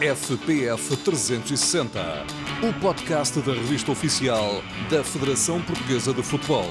FPF 0.00 0.94
360, 0.94 1.98
o 2.62 2.80
podcast 2.82 3.40
da 3.40 3.54
revista 3.54 3.90
oficial 3.92 4.60
da 4.90 5.02
Federação 5.02 5.62
Portuguesa 5.62 6.12
de 6.12 6.22
Futebol. 6.22 6.68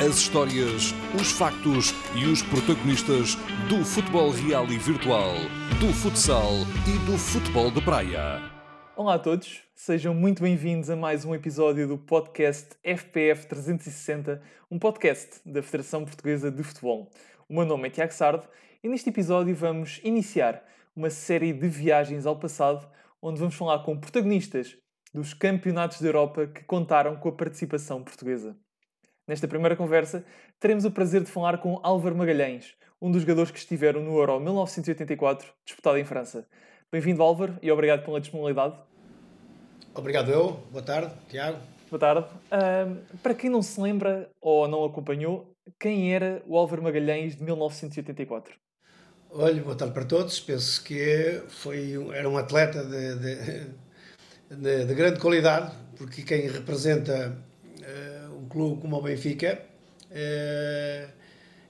As 0.00 0.16
histórias, 0.16 0.94
os 1.20 1.32
factos 1.32 1.92
e 2.14 2.24
os 2.24 2.40
protagonistas 2.42 3.34
do 3.68 3.84
futebol 3.84 4.30
real 4.30 4.64
e 4.66 4.78
virtual, 4.78 5.34
do 5.80 5.92
futsal 5.92 6.52
e 6.86 7.10
do 7.10 7.18
futebol 7.18 7.68
de 7.68 7.82
praia. 7.82 8.40
Olá 8.94 9.14
a 9.14 9.18
todos, 9.18 9.64
sejam 9.74 10.14
muito 10.14 10.40
bem-vindos 10.40 10.88
a 10.88 10.94
mais 10.94 11.24
um 11.24 11.34
episódio 11.34 11.88
do 11.88 11.98
podcast 11.98 12.76
FPF 12.84 13.48
360, 13.48 14.40
um 14.70 14.78
podcast 14.78 15.40
da 15.44 15.64
Federação 15.64 16.04
Portuguesa 16.04 16.48
de 16.48 16.62
Futebol. 16.62 17.10
O 17.48 17.54
meu 17.54 17.66
nome 17.66 17.88
é 17.88 17.90
Tiago 17.90 18.14
Sardo 18.14 18.44
e 18.84 18.88
neste 18.88 19.08
episódio 19.08 19.52
vamos 19.52 20.00
iniciar 20.04 20.62
uma 20.94 21.10
série 21.10 21.52
de 21.52 21.68
viagens 21.68 22.26
ao 22.26 22.38
passado, 22.38 22.88
onde 23.20 23.38
vamos 23.38 23.54
falar 23.54 23.80
com 23.80 23.98
protagonistas 23.98 24.76
dos 25.12 25.34
campeonatos 25.34 26.00
da 26.00 26.08
Europa 26.08 26.46
que 26.46 26.64
contaram 26.64 27.16
com 27.16 27.28
a 27.28 27.32
participação 27.32 28.02
portuguesa. 28.02 28.56
Nesta 29.26 29.46
primeira 29.46 29.76
conversa, 29.76 30.24
teremos 30.58 30.84
o 30.84 30.90
prazer 30.90 31.22
de 31.22 31.30
falar 31.30 31.58
com 31.58 31.78
Álvaro 31.82 32.16
Magalhães, 32.16 32.74
um 33.00 33.10
dos 33.10 33.22
jogadores 33.22 33.50
que 33.50 33.58
estiveram 33.58 34.02
no 34.02 34.16
Euro 34.16 34.40
1984, 34.40 35.52
disputado 35.64 35.98
em 35.98 36.04
França. 36.04 36.46
Bem-vindo, 36.90 37.22
Álvaro, 37.22 37.58
e 37.62 37.70
obrigado 37.70 38.04
pela 38.04 38.20
disponibilidade. 38.20 38.76
Obrigado 39.94 40.30
eu. 40.30 40.52
Boa 40.70 40.82
tarde, 40.82 41.12
Tiago. 41.28 41.58
Boa 41.90 42.00
tarde. 42.00 42.26
Uh, 42.46 43.18
para 43.18 43.34
quem 43.34 43.50
não 43.50 43.60
se 43.60 43.80
lembra 43.80 44.30
ou 44.40 44.66
não 44.66 44.84
acompanhou, 44.84 45.54
quem 45.78 46.14
era 46.14 46.42
o 46.46 46.56
Álvaro 46.56 46.82
Magalhães 46.82 47.36
de 47.36 47.44
1984? 47.44 48.54
Olha, 49.34 49.62
boa 49.62 49.74
tarde 49.74 49.94
para 49.94 50.04
todos. 50.04 50.40
Penso 50.40 50.84
que 50.84 51.42
foi, 51.48 51.94
era 52.12 52.28
um 52.28 52.36
atleta 52.36 52.84
de, 52.84 53.14
de, 53.16 53.66
de, 54.56 54.84
de 54.84 54.94
grande 54.94 55.18
qualidade, 55.18 55.72
porque 55.96 56.22
quem 56.22 56.48
representa 56.48 57.34
uh, 57.80 58.36
um 58.36 58.46
clube 58.46 58.82
como 58.82 58.98
o 58.98 59.02
Benfica 59.02 59.58
uh, 60.10 61.10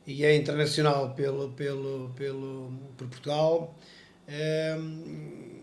e 0.04 0.24
é 0.24 0.34
internacional 0.34 1.14
pelo, 1.14 1.52
pelo, 1.52 2.12
pelo, 2.16 2.72
por 2.96 3.06
Portugal. 3.06 3.78
Uh, 4.26 5.62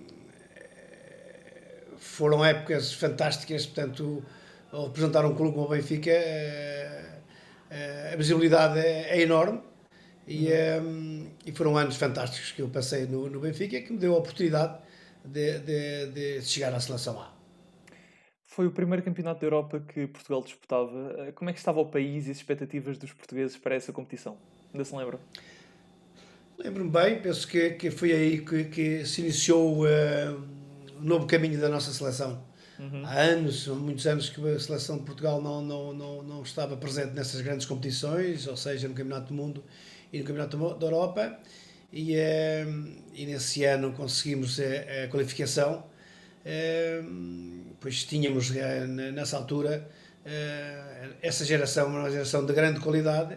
foram 1.98 2.46
épocas 2.46 2.94
fantásticas, 2.94 3.66
portanto, 3.66 4.24
ao 4.72 4.86
representar 4.86 5.26
um 5.26 5.36
clube 5.36 5.54
como 5.54 5.66
o 5.66 5.70
Benfica, 5.70 6.14
a 8.14 8.16
visibilidade 8.16 8.80
é, 8.80 9.18
é 9.18 9.22
enorme 9.22 9.69
e, 10.30 10.48
um, 10.48 10.52
ehm, 10.52 11.28
e, 11.44 11.52
foram 11.52 11.76
anos 11.76 11.96
fantásticos 11.96 12.52
que 12.52 12.62
eu 12.62 12.70
passei 12.70 13.08
no, 13.08 13.28
no 13.28 13.40
Benfica 13.40 13.82
que 13.82 13.92
me 13.92 13.98
deu 13.98 14.14
a 14.14 14.20
oportunidade 14.20 14.78
de, 15.26 15.58
de, 15.58 16.06
de, 16.08 16.42
chegar 16.44 16.72
à 16.72 16.80
seleção 16.80 17.20
A. 17.20 17.34
Foi 18.46 18.68
o 18.68 18.72
primeiro 18.72 19.02
campeonato 19.02 19.42
da 19.42 19.48
Europa 19.48 19.84
que 19.88 20.06
Portugal 20.06 20.44
disputava. 20.44 21.16
Eh, 21.18 21.32
como 21.32 21.50
é 21.50 21.54
que 21.54 21.58
estava 21.58 21.80
o 21.80 21.86
país 21.86 22.28
e 22.28 22.32
as 22.32 22.38
expectativas 22.38 23.00
dos 23.00 23.12
portugueses 23.12 23.58
para 23.58 23.74
essa 23.74 23.92
competição? 23.92 24.38
Ainda 24.72 24.86
se 24.86 24.96
lembra? 24.96 25.20
Lembro-me 26.60 26.92
bem, 26.92 27.22
penso 27.22 27.48
que, 27.48 27.72
que 27.72 27.90
foi 27.90 28.12
aí 28.12 28.46
que, 28.46 28.66
que 28.66 29.06
se 29.06 29.22
iniciou 29.22 29.86
uh, 29.86 30.44
o 31.00 31.04
novo 31.04 31.26
caminho 31.26 31.60
da 31.60 31.70
nossa 31.70 31.92
seleção. 31.92 32.44
Uhum. 32.78 33.04
Há 33.04 33.20
anos, 33.20 33.68
muitos 33.68 34.06
anos 34.06 34.30
que 34.30 34.48
a 34.48 34.60
seleção 34.60 34.98
de 35.00 35.06
Portugal 35.06 35.42
não, 35.42 35.62
não, 35.62 35.94
não, 35.94 36.24
não 36.24 36.42
estava 36.44 36.78
presente 36.78 37.14
nessas 37.14 37.42
grandes 37.42 37.66
competições, 37.66 38.46
ou 38.46 38.56
seja, 38.56 38.88
no 38.88 38.94
Campeonato 38.94 39.28
do 39.30 39.34
Mundo 39.34 39.64
e 40.12 40.20
no 40.20 40.26
Campeonato 40.26 40.76
da 40.76 40.86
Europa 40.86 41.40
e, 41.92 42.16
eh, 42.16 42.66
e 43.14 43.26
nesse 43.26 43.64
ano 43.64 43.94
conseguimos 43.94 44.60
a, 44.60 45.06
a 45.06 45.08
qualificação. 45.10 45.84
Eh, 46.46 47.02
pois 47.80 48.06
tínhamos 48.06 48.56
eh, 48.56 48.86
nessa 48.88 49.38
altura 49.38 49.88
essa 51.22 51.44
geração, 51.44 51.88
uma 51.88 52.12
geração 52.12 52.46
de 52.46 52.54
grande 52.54 52.80
qualidade 52.80 53.36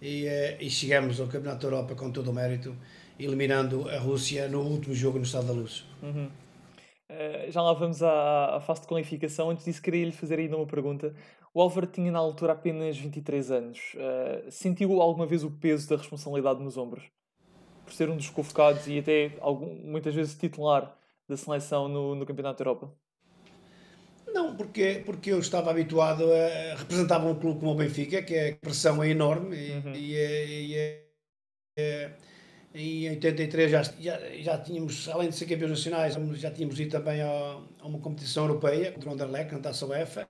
e, 0.00 0.26
e 0.60 0.70
chegamos 0.70 1.18
ao 1.18 1.26
Campeonato 1.26 1.62
da 1.62 1.74
Europa 1.74 1.94
com 1.96 2.12
todo 2.12 2.30
o 2.30 2.32
mérito, 2.32 2.76
eliminando 3.18 3.88
a 3.88 3.98
Rússia 3.98 4.46
no 4.46 4.60
último 4.60 4.94
jogo 4.94 5.18
no 5.18 5.24
Estado 5.24 5.48
da 5.48 5.52
Luz. 5.52 5.84
Uhum. 6.00 6.28
Uh, 7.10 7.50
já 7.50 7.60
lá 7.60 7.72
vamos 7.72 8.00
à, 8.00 8.56
à 8.56 8.60
fase 8.60 8.82
de 8.82 8.86
qualificação. 8.86 9.50
Antes 9.50 9.64
disso, 9.64 9.82
queria 9.82 10.04
lhe 10.04 10.12
fazer 10.12 10.38
ainda 10.38 10.56
uma 10.56 10.66
pergunta. 10.66 11.12
O 11.52 11.60
Álvaro 11.60 11.86
tinha 11.86 12.12
na 12.12 12.18
altura 12.18 12.52
apenas 12.52 12.96
23 12.96 13.50
anos. 13.50 13.78
Uh, 13.94 14.50
sentiu 14.50 15.02
alguma 15.02 15.26
vez 15.26 15.42
o 15.42 15.50
peso 15.50 15.88
da 15.88 15.96
responsabilidade 15.96 16.62
nos 16.62 16.76
ombros? 16.76 17.04
Por 17.84 17.92
ser 17.92 18.08
um 18.08 18.16
dos 18.16 18.30
convocados 18.30 18.86
e 18.86 19.00
até 19.00 19.32
algum, 19.40 19.74
muitas 19.82 20.14
vezes 20.14 20.36
titular 20.36 20.96
da 21.28 21.36
seleção 21.36 21.88
no, 21.88 22.14
no 22.14 22.24
Campeonato 22.24 22.62
da 22.62 22.70
Europa? 22.70 22.94
Não, 24.32 24.56
porque, 24.56 25.02
porque 25.04 25.32
eu 25.32 25.40
estava 25.40 25.72
habituado 25.72 26.24
a 26.32 26.76
representar 26.76 27.18
um 27.18 27.34
clube 27.34 27.58
como 27.58 27.72
o 27.72 27.74
Benfica, 27.74 28.22
que 28.22 28.38
a 28.38 28.56
pressão 28.56 29.02
é 29.02 29.08
enorme 29.08 29.56
e, 29.56 29.72
uhum. 29.72 29.92
e, 29.92 30.14
e, 30.14 31.02
e, 31.76 32.10
e 32.72 33.06
em 33.08 33.10
83 33.10 33.70
já, 33.72 33.82
já, 33.82 34.20
já 34.38 34.58
tínhamos, 34.58 35.08
além 35.08 35.30
de 35.30 35.34
ser 35.34 35.46
campeões 35.46 35.72
nacionais, 35.72 36.14
já 36.40 36.52
tínhamos 36.52 36.78
ido 36.78 36.92
também 36.92 37.20
a, 37.20 37.60
a 37.80 37.86
uma 37.88 37.98
competição 37.98 38.44
europeia 38.44 38.92
contra 38.92 39.10
o 39.10 39.12
Anderlecht, 39.14 39.52
na 39.52 39.58
Taça 39.58 39.84
UEFA 39.84 40.28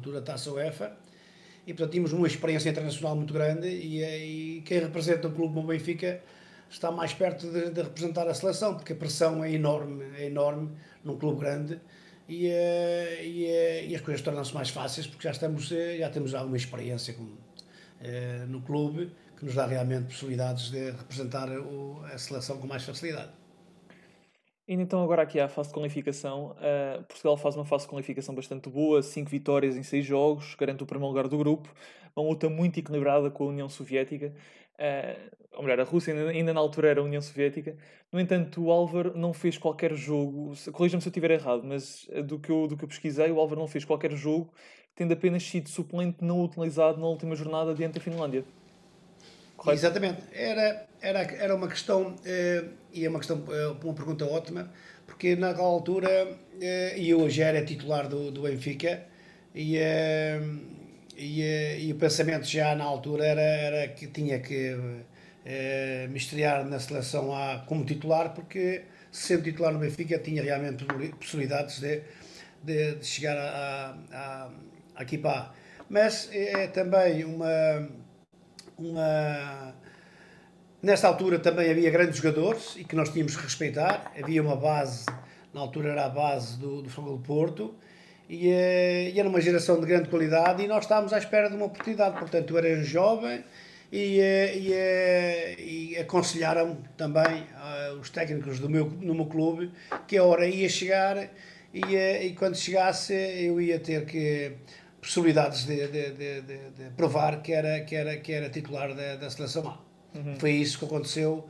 altura 0.00 0.22
Taça 0.22 0.50
UEFA, 0.50 0.92
e 1.66 1.74
portanto 1.74 1.92
tínhamos 1.92 2.12
uma 2.12 2.26
experiência 2.26 2.70
internacional 2.70 3.14
muito 3.14 3.32
grande 3.32 3.68
e, 3.68 4.02
e 4.02 4.62
quem 4.62 4.80
representa 4.80 5.28
o 5.28 5.32
clube 5.32 5.54
como 5.54 5.68
Benfica 5.68 6.20
está 6.70 6.90
mais 6.90 7.12
perto 7.12 7.46
de, 7.50 7.70
de, 7.70 7.82
representar 7.82 8.26
a 8.26 8.34
seleção, 8.34 8.74
porque 8.74 8.94
a 8.94 8.96
pressão 8.96 9.44
é 9.44 9.52
enorme, 9.52 10.04
é 10.16 10.26
enorme 10.26 10.70
num 11.04 11.16
clube 11.18 11.40
grande 11.40 11.80
e, 12.28 12.46
eh, 12.46 13.24
e, 13.24 13.44
eh, 13.44 13.86
e 13.88 13.94
as 13.94 14.00
coisas 14.00 14.22
tornam-se 14.22 14.54
mais 14.54 14.70
fáceis 14.70 15.06
porque 15.06 15.24
já, 15.24 15.32
estamos, 15.32 15.70
eh, 15.70 15.98
já 15.98 16.08
temos 16.08 16.34
alguma 16.34 16.56
experiência 16.56 17.14
com, 17.14 17.28
no 18.48 18.62
clube 18.62 19.12
que 19.36 19.44
nos 19.44 19.54
dá 19.54 19.66
realmente 19.66 20.06
possibilidades 20.06 20.70
de 20.70 20.90
representar 20.90 21.48
a 22.12 22.16
seleção 22.16 22.56
com 22.56 22.66
mais 22.66 22.82
facilidade. 22.82 23.39
Indo 24.70 24.82
então 24.82 25.02
agora 25.02 25.22
aqui 25.22 25.40
à 25.40 25.48
fase 25.48 25.70
de 25.70 25.74
qualificação, 25.74 26.52
uh, 26.52 27.02
Portugal 27.02 27.36
faz 27.36 27.56
uma 27.56 27.64
fase 27.64 27.86
de 27.86 27.90
qualificação 27.90 28.32
bastante 28.32 28.70
boa, 28.70 29.02
5 29.02 29.28
vitórias 29.28 29.76
em 29.76 29.82
6 29.82 30.06
jogos, 30.06 30.54
garante 30.54 30.80
o 30.80 30.86
primeiro 30.86 31.08
lugar 31.08 31.26
do 31.26 31.36
grupo, 31.36 31.68
uma 32.14 32.24
luta 32.24 32.48
muito 32.48 32.78
equilibrada 32.78 33.32
com 33.32 33.42
a 33.42 33.46
União 33.48 33.68
Soviética, 33.68 34.32
uh, 34.78 35.36
ou 35.54 35.64
melhor, 35.64 35.80
a 35.80 35.82
Rússia 35.82 36.14
ainda, 36.14 36.30
ainda, 36.30 36.54
na 36.54 36.60
altura 36.60 36.88
era 36.88 37.00
a 37.00 37.02
União 37.02 37.20
Soviética. 37.20 37.76
No 38.12 38.20
entanto, 38.20 38.62
o 38.62 38.70
Álvaro 38.70 39.12
não 39.18 39.32
fez 39.32 39.58
qualquer 39.58 39.92
jogo, 39.92 40.52
corrija-me 40.70 41.02
se 41.02 41.08
eu 41.08 41.10
estiver 41.10 41.32
errado, 41.32 41.64
mas 41.64 42.08
eh, 42.12 42.22
do 42.22 42.38
que, 42.38 42.52
eu, 42.52 42.68
do 42.68 42.76
que 42.76 42.84
eu 42.84 42.88
pesquisei, 42.88 43.28
o 43.32 43.40
Álvaro 43.40 43.60
não 43.60 43.66
fez 43.66 43.84
qualquer 43.84 44.12
jogo, 44.12 44.52
tendo 44.94 45.12
apenas 45.12 45.42
sido 45.42 45.68
suplente 45.68 46.22
não 46.22 46.44
utilizado 46.44 47.00
na 47.00 47.08
última 47.08 47.34
jornada 47.34 47.74
diante 47.74 47.94
da 47.94 48.00
Finlândia. 48.00 48.44
Correto? 49.60 49.78
Exatamente. 49.78 50.22
Era, 50.32 50.86
era, 51.02 51.20
era 51.20 51.54
uma 51.54 51.68
questão, 51.68 52.16
eh, 52.24 52.64
e 52.94 53.04
é 53.04 53.08
uma 53.10 53.18
questão, 53.18 53.44
eh, 53.50 53.76
uma 53.84 53.92
pergunta 53.92 54.24
ótima, 54.24 54.72
porque 55.06 55.36
naquela 55.36 55.68
altura, 55.68 56.08
eh, 56.58 56.94
e 56.96 57.10
eu 57.10 57.28
já 57.28 57.48
era 57.48 57.62
titular 57.62 58.08
do, 58.08 58.30
do 58.30 58.40
Benfica, 58.42 59.02
e, 59.54 59.76
e, 61.16 61.42
e, 61.86 61.92
o 61.92 61.96
pensamento 61.96 62.46
já 62.46 62.74
na 62.74 62.84
altura 62.84 63.26
era, 63.26 63.42
era 63.42 63.88
que 63.88 64.06
tinha 64.06 64.38
que 64.40 64.74
eh, 65.44 66.06
me 66.08 66.16
estrear 66.16 66.64
na 66.66 66.78
seleção 66.80 67.34
A 67.34 67.58
como 67.66 67.84
titular, 67.84 68.32
porque 68.32 68.84
sendo 69.12 69.42
titular 69.42 69.74
no 69.74 69.78
Benfica 69.78 70.18
tinha 70.20 70.42
realmente 70.42 70.86
possibilidades 71.18 71.80
de, 71.80 72.00
de, 72.62 72.94
de 72.94 73.06
chegar 73.06 73.36
à, 73.36 73.94
à, 74.10 74.50
à 74.96 75.02
equipa 75.02 75.28
A. 75.28 75.52
Mas 75.90 76.30
é 76.32 76.68
também 76.68 77.24
uma 77.24 77.90
uma. 78.80 79.74
Nesta 80.82 81.06
altura 81.06 81.38
também 81.38 81.70
havia 81.70 81.90
grandes 81.90 82.16
jogadores 82.16 82.74
e 82.76 82.84
que 82.84 82.96
nós 82.96 83.10
tínhamos 83.10 83.36
que 83.36 83.42
respeitar. 83.42 84.12
Havia 84.20 84.42
uma 84.42 84.56
base, 84.56 85.04
na 85.52 85.60
altura 85.60 85.90
era 85.90 86.06
a 86.06 86.08
base 86.08 86.58
do, 86.58 86.80
do 86.80 86.88
Fogo 86.88 87.10
do 87.10 87.18
Porto, 87.18 87.74
e, 88.30 88.48
eh, 88.48 89.10
e, 89.10 89.18
era 89.18 89.28
uma 89.28 89.40
geração 89.40 89.80
de 89.80 89.86
grande 89.86 90.08
qualidade 90.08 90.62
e 90.62 90.68
nós 90.68 90.84
estávamos 90.84 91.12
à 91.12 91.18
espera 91.18 91.50
de 91.50 91.56
uma 91.56 91.66
oportunidade. 91.66 92.16
Portanto, 92.16 92.50
eu 92.50 92.58
era 92.58 92.82
jovem 92.82 93.44
e, 93.90 94.20
eh, 94.20 94.56
e, 94.56 94.72
eh, 94.72 95.56
e 95.58 95.96
aconselharam 95.98 96.78
também 96.96 97.42
uh, 97.42 97.98
os 98.00 98.08
técnicos 98.08 98.60
do 98.60 98.70
meu, 98.70 98.86
no 98.86 99.16
meu 99.16 99.26
clube 99.26 99.72
que 100.06 100.16
a 100.16 100.22
hora 100.22 100.46
ia 100.46 100.68
chegar 100.68 101.28
e, 101.74 101.96
e 101.96 102.32
quando 102.34 102.56
chegasse 102.56 103.12
eu 103.12 103.60
ia 103.60 103.80
ter 103.80 104.06
que 104.06 104.52
possibilidades 105.00 105.64
de, 105.64 105.86
de, 105.88 106.10
de, 106.10 106.40
de, 106.42 106.90
provar 106.96 107.42
que 107.42 107.52
era, 107.52 107.80
que 107.80 107.96
era, 107.96 108.16
que 108.18 108.32
era 108.32 108.50
titular 108.50 108.94
da, 108.94 109.16
da 109.16 109.30
seleção 109.30 109.68
A. 109.68 110.18
Uhum. 110.18 110.36
Foi 110.38 110.50
isso 110.52 110.78
que 110.78 110.84
aconteceu. 110.84 111.48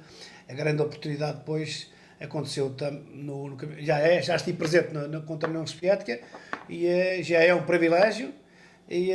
A 0.49 0.55
grande 0.55 0.83
oportunidade 0.83 1.39
depois 1.39 1.91
aconteceu 2.21 2.75
no, 3.11 3.49
no 3.49 3.83
já 3.83 3.99
é 3.99 4.21
já 4.21 4.37
estive 4.37 4.59
presente 4.59 4.93
no, 4.93 5.09
no, 5.09 5.23
contra 5.23 5.49
a 5.49 5.51
União 5.51 5.67
Soviética 5.67 6.21
e 6.69 6.87
é, 6.87 7.23
já 7.23 7.39
é 7.39 7.55
um 7.55 7.63
privilégio 7.63 8.33
e, 8.89 9.13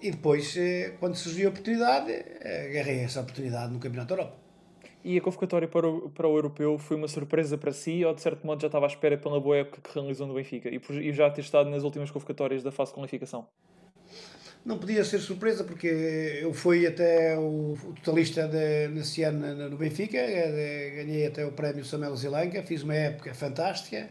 e 0.00 0.10
depois 0.10 0.54
quando 1.00 1.16
surgiu 1.16 1.48
a 1.48 1.50
oportunidade 1.50 2.12
agarrei 2.12 3.00
essa 3.00 3.22
oportunidade 3.22 3.72
no 3.72 3.80
Campeonato 3.80 4.14
da 4.14 4.22
Europa 4.22 4.47
E 5.04 5.16
a 5.16 5.20
convocatória 5.20 5.68
para 5.68 5.88
o, 5.88 6.10
para 6.10 6.26
o 6.26 6.36
europeu 6.36 6.76
foi 6.76 6.96
uma 6.96 7.08
surpresa 7.08 7.56
para 7.56 7.72
si 7.72 8.04
ou 8.04 8.12
de 8.14 8.20
certo 8.20 8.46
modo 8.46 8.60
já 8.60 8.66
estava 8.66 8.86
à 8.86 8.88
espera 8.88 9.16
pela 9.16 9.40
boa 9.40 9.58
época 9.58 9.80
que 9.80 9.94
realizou 9.94 10.26
no 10.26 10.34
Benfica 10.34 10.68
e, 10.68 10.78
por, 10.78 10.94
e 10.96 11.12
já 11.12 11.30
ter 11.30 11.42
estado 11.42 11.70
nas 11.70 11.84
últimas 11.84 12.10
convocatórias 12.10 12.62
da 12.62 12.72
fase 12.72 12.90
de 12.90 12.96
qualificação? 12.96 13.46
Não 14.64 14.76
podia 14.76 15.04
ser 15.04 15.20
surpresa 15.20 15.64
porque 15.64 15.86
eu 16.42 16.52
fui 16.52 16.86
até 16.86 17.38
o, 17.38 17.72
o 17.72 17.94
totalista 18.02 18.46
de, 18.48 18.88
nesse 18.88 19.22
ano 19.22 19.70
no 19.70 19.76
Benfica, 19.76 20.18
eh, 20.18 20.92
ganhei 20.96 21.26
até 21.26 21.46
o 21.46 21.52
prémio 21.52 21.84
Samuel 21.84 22.14
Zilanka, 22.16 22.62
fiz 22.64 22.82
uma 22.82 22.94
época 22.94 23.32
fantástica, 23.34 24.10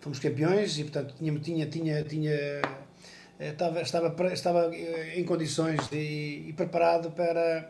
fomos 0.00 0.18
campeões 0.18 0.78
e 0.78 0.84
portanto 0.84 1.14
tinha, 1.18 1.38
tinha, 1.38 1.66
tinha, 1.66 2.02
tinha 2.02 2.32
estava, 3.38 3.80
estava, 3.80 4.32
estava 4.32 4.70
em 5.14 5.24
condições 5.24 5.88
de, 5.88 6.46
e 6.48 6.52
preparado 6.56 7.10
para, 7.12 7.68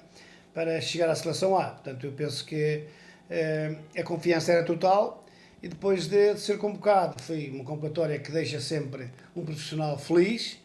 para 0.54 0.80
chegar 0.80 1.08
à 1.08 1.14
seleção 1.14 1.58
A. 1.58 1.70
Portanto, 1.70 2.04
eu 2.04 2.12
penso 2.12 2.44
que 2.44 2.84
eh, 3.30 3.76
a 3.96 4.02
confiança 4.02 4.52
era 4.52 4.64
total 4.64 5.24
e 5.62 5.68
depois 5.68 6.08
de, 6.08 6.34
de, 6.34 6.40
ser 6.40 6.58
convocado, 6.58 7.22
foi 7.22 7.50
uma 7.50 7.64
convocatória 7.64 8.18
que 8.18 8.30
deixa 8.32 8.60
sempre 8.60 9.10
um 9.34 9.44
profissional 9.44 9.96
feliz, 9.98 10.58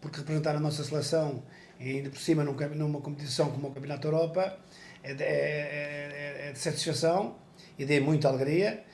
porque 0.00 0.18
representar 0.18 0.54
a 0.56 0.60
nossa 0.60 0.84
seleção, 0.84 1.42
ainda 1.80 2.08
por 2.10 2.18
cima 2.18 2.44
num, 2.44 2.54
numa 2.54 3.00
competição 3.00 3.50
como 3.50 3.68
o 3.68 3.70
Campeonato 3.72 4.06
Europa, 4.06 4.58
é 5.02 5.14
de, 5.14 5.24
é, 5.24 5.28
é, 5.28 6.48
é 6.48 6.52
de 6.52 6.58
satisfação 6.58 7.36
e 7.78 7.84
de 7.84 8.00
muita 8.00 8.28
alegria. 8.28 8.84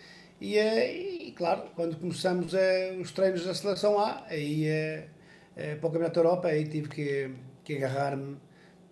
E, 0.40 0.56
eh, 0.56 0.92
e, 1.28 1.32
claro, 1.32 1.64
quando 1.76 1.96
começamos 1.98 2.54
eh, 2.54 2.96
os 2.98 3.12
treinos 3.12 3.44
da 3.44 3.54
seleção 3.54 3.98
A, 3.98 4.24
aí 4.28 4.66
eh, 4.66 5.06
para 5.54 5.88
o 5.88 5.92
Campeonato 5.92 6.18
Europa, 6.18 6.48
aí 6.48 6.66
tive 6.66 6.88
que, 6.88 7.30
que 7.62 7.76
agarrar-me 7.76 8.38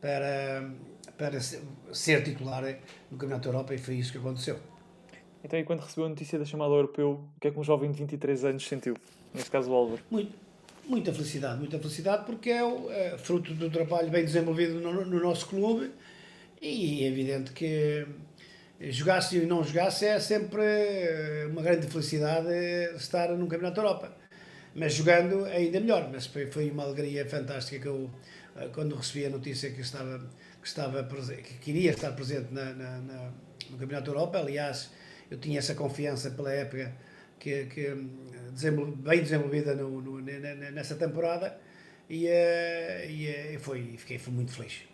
para, 0.00 0.70
para 1.18 1.38
ser 1.40 2.22
titular 2.22 2.62
no 3.10 3.18
Campeonato 3.18 3.48
da 3.48 3.54
Europa 3.54 3.74
e 3.74 3.78
foi 3.78 3.96
isso 3.96 4.12
que 4.12 4.18
aconteceu. 4.18 4.58
Então, 5.44 5.58
e 5.58 5.64
quando 5.64 5.80
recebeu 5.80 6.06
a 6.06 6.08
notícia 6.08 6.38
da 6.38 6.44
chamada 6.44 6.72
europeu, 6.72 7.24
o 7.36 7.40
que 7.40 7.48
é 7.48 7.50
que 7.50 7.58
um 7.58 7.64
jovem 7.64 7.90
de 7.90 7.98
23 7.98 8.44
anos 8.44 8.66
sentiu? 8.66 8.96
Neste 9.34 9.50
caso, 9.50 9.70
o 9.70 9.74
Álvaro. 9.74 10.02
Muito, 10.10 10.32
muita 10.86 11.12
felicidade, 11.12 11.58
muita 11.58 11.78
felicidade, 11.78 12.24
porque 12.24 12.50
é, 12.50 12.64
o, 12.64 12.90
é 12.90 13.18
fruto 13.18 13.52
do 13.54 13.68
trabalho 13.68 14.10
bem 14.10 14.24
desenvolvido 14.24 14.80
no, 14.80 15.04
no, 15.04 15.20
nosso 15.20 15.46
clube 15.46 15.90
e 16.62 17.04
é 17.04 17.08
evidente 17.08 17.52
que 17.52 18.06
jogasse 18.80 19.36
e 19.36 19.46
não 19.46 19.62
jogasse 19.62 20.06
é 20.06 20.18
sempre 20.18 20.62
uma 21.50 21.62
grande 21.62 21.86
felicidade 21.88 22.48
estar 22.96 23.28
no 23.30 23.46
Campeonato 23.46 23.76
da 23.76 23.82
Europa 23.82 24.18
mas 24.78 24.94
jogando 24.94 25.44
ainda 25.44 25.80
melhor. 25.80 26.08
Mas 26.10 26.26
foi, 26.26 26.70
uma 26.70 26.84
alegria 26.84 27.28
fantástica 27.28 27.80
que 27.80 27.88
eu, 27.88 28.10
eh, 28.56 28.68
quando 28.72 28.94
recebi 28.94 29.26
a 29.26 29.30
notícia 29.30 29.70
que 29.70 29.80
estava 29.80 30.20
que 30.60 30.68
estava 30.68 31.02
que 31.04 31.58
queria 31.58 31.90
estar 31.90 32.12
presente 32.12 32.52
na, 32.52 32.72
na, 32.74 33.00
na, 33.00 33.32
no 33.70 33.78
Campeonato 33.78 34.10
da 34.10 34.16
Europa. 34.16 34.38
Aliás, 34.38 34.90
eu 35.30 35.38
tinha 35.38 35.58
essa 35.58 35.74
confiança 35.74 36.30
pela 36.30 36.52
época 36.52 36.94
que, 37.38 37.66
que 37.66 37.94
desenvol, 38.52 38.86
bem 38.86 39.20
desenvolvida 39.20 39.74
no, 39.74 40.00
no, 40.00 40.20
nessa 40.20 40.96
temporada 40.96 41.58
e, 42.08 42.26
eh, 42.26 43.06
eh, 43.06 43.54
e 43.54 43.58
foi 43.58 43.96
fiquei 43.96 44.18
fui 44.18 44.32
muito 44.32 44.52
feliz. 44.52 44.88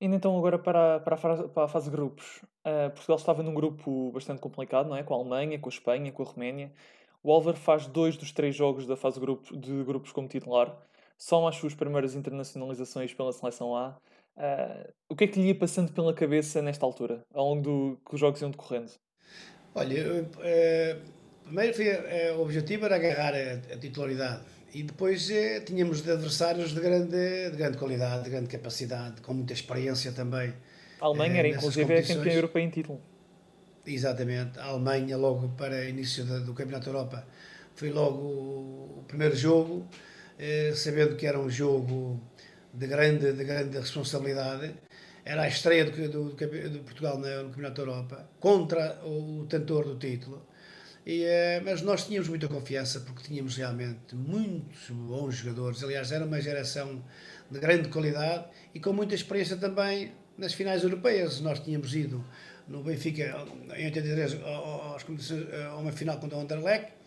Indo 0.00 0.14
então 0.14 0.36
agora 0.38 0.58
para, 0.58 1.00
para, 1.00 1.14
a, 1.16 1.18
fase, 1.18 1.48
para 1.48 1.64
a 1.64 1.68
fase 1.68 1.86
de 1.86 1.90
grupos. 1.90 2.40
Uh, 2.64 2.90
Portugal 2.90 3.16
estava 3.16 3.42
num 3.42 3.52
grupo 3.52 4.12
bastante 4.12 4.40
complicado, 4.40 4.88
não 4.88 4.96
é? 4.96 5.02
Com 5.02 5.14
a 5.14 5.16
Alemanha, 5.16 5.58
com 5.58 5.68
a 5.68 5.72
Espanha, 5.72 6.12
com 6.12 6.22
a 6.22 6.26
Roménia. 6.26 6.72
O 7.20 7.32
Álvaro 7.32 7.56
faz 7.56 7.86
dois 7.88 8.16
dos 8.16 8.30
três 8.30 8.54
jogos 8.54 8.86
da 8.86 8.96
fase 8.96 9.18
de 9.18 9.84
grupos 9.84 10.12
como 10.12 10.28
titular. 10.28 10.76
São 11.16 11.48
as 11.48 11.56
suas 11.56 11.74
primeiras 11.74 12.14
internacionalizações 12.14 13.12
pela 13.12 13.32
seleção 13.32 13.74
A. 13.74 13.98
Uh, 14.38 14.92
o 15.08 15.16
que 15.16 15.24
é 15.24 15.26
que 15.26 15.40
lhe 15.40 15.48
ia 15.48 15.54
passando 15.54 15.90
pela 15.92 16.14
cabeça 16.14 16.62
nesta 16.62 16.86
altura, 16.86 17.24
ao 17.34 17.44
longo 17.44 17.62
do 17.62 18.00
que 18.06 18.14
os 18.14 18.20
jogos 18.20 18.40
iam 18.40 18.52
decorrendo? 18.52 18.92
Olha, 19.74 20.22
uh, 20.22 21.00
primeiro 21.42 21.74
foi, 21.74 21.88
uh, 21.88 22.38
o 22.38 22.42
objetivo 22.42 22.84
era 22.84 22.94
agarrar 22.94 23.34
a, 23.34 23.74
a 23.74 23.78
titularidade 23.78 24.44
e 24.72 24.84
depois 24.84 25.28
uh, 25.28 25.64
tínhamos 25.64 26.02
de 26.02 26.12
adversários 26.12 26.72
de 26.72 26.80
grande, 26.80 27.50
de 27.50 27.56
grande 27.56 27.76
qualidade, 27.78 28.22
de 28.22 28.30
grande 28.30 28.46
capacidade, 28.46 29.20
com 29.22 29.34
muita 29.34 29.52
experiência 29.52 30.12
também. 30.12 30.54
A 31.00 31.06
Alemanha 31.06 31.40
era 31.40 31.48
inclusive 31.48 31.92
a 31.92 32.02
campeã 32.06 32.32
europeia 32.32 32.62
em 32.62 32.70
título. 32.70 33.00
Exatamente, 33.84 34.56
a 34.60 34.66
Alemanha, 34.66 35.16
logo 35.16 35.48
para 35.56 35.84
início 35.84 36.24
do 36.24 36.54
Campeonato 36.54 36.84
da 36.84 36.90
Europa, 36.96 37.26
foi 37.74 37.90
logo 37.90 38.20
o 38.98 39.04
primeiro 39.08 39.34
jogo, 39.34 39.88
eh, 40.38 40.72
sabendo 40.74 41.16
que 41.16 41.26
era 41.26 41.38
um 41.38 41.48
jogo 41.48 42.20
de 42.78 42.86
grande, 42.86 43.32
de 43.32 43.44
grande 43.44 43.78
responsabilidade. 43.78 44.74
Era 45.24 45.42
a 45.42 45.48
estreia 45.48 45.84
do, 45.84 46.08
do, 46.08 46.24
do 46.30 46.78
Portugal 46.84 47.18
no 47.18 47.24
Campeonato 47.50 47.74
da 47.74 47.82
Europa 47.82 48.28
contra 48.40 49.00
o 49.04 49.46
tentor 49.48 49.84
do 49.84 49.96
título. 49.96 50.46
E, 51.04 51.24
eh, 51.24 51.60
mas 51.64 51.82
nós 51.82 52.06
tínhamos 52.06 52.28
muita 52.28 52.48
confiança 52.48 53.00
porque 53.00 53.22
tínhamos 53.28 53.56
realmente 53.56 54.14
muitos 54.14 54.90
bons 54.90 55.36
jogadores. 55.36 55.82
Aliás, 55.82 56.12
era 56.12 56.24
uma 56.24 56.40
geração 56.40 57.02
de 57.50 57.58
grande 57.58 57.88
qualidade 57.88 58.44
e 58.74 58.80
com 58.80 58.92
muita 58.92 59.14
experiência 59.14 59.56
também 59.56 60.12
nas 60.36 60.52
finais 60.54 60.82
europeias. 60.82 61.40
Nós 61.40 61.60
tínhamos 61.60 61.94
ido 61.94 62.24
no 62.68 62.82
Benfica 62.82 63.46
em 63.76 63.86
83 63.86 64.38
a 65.64 65.76
uma 65.76 65.92
final 65.92 66.18
contra 66.18 66.38
o 66.38 66.40
Anderlecht 66.42 66.97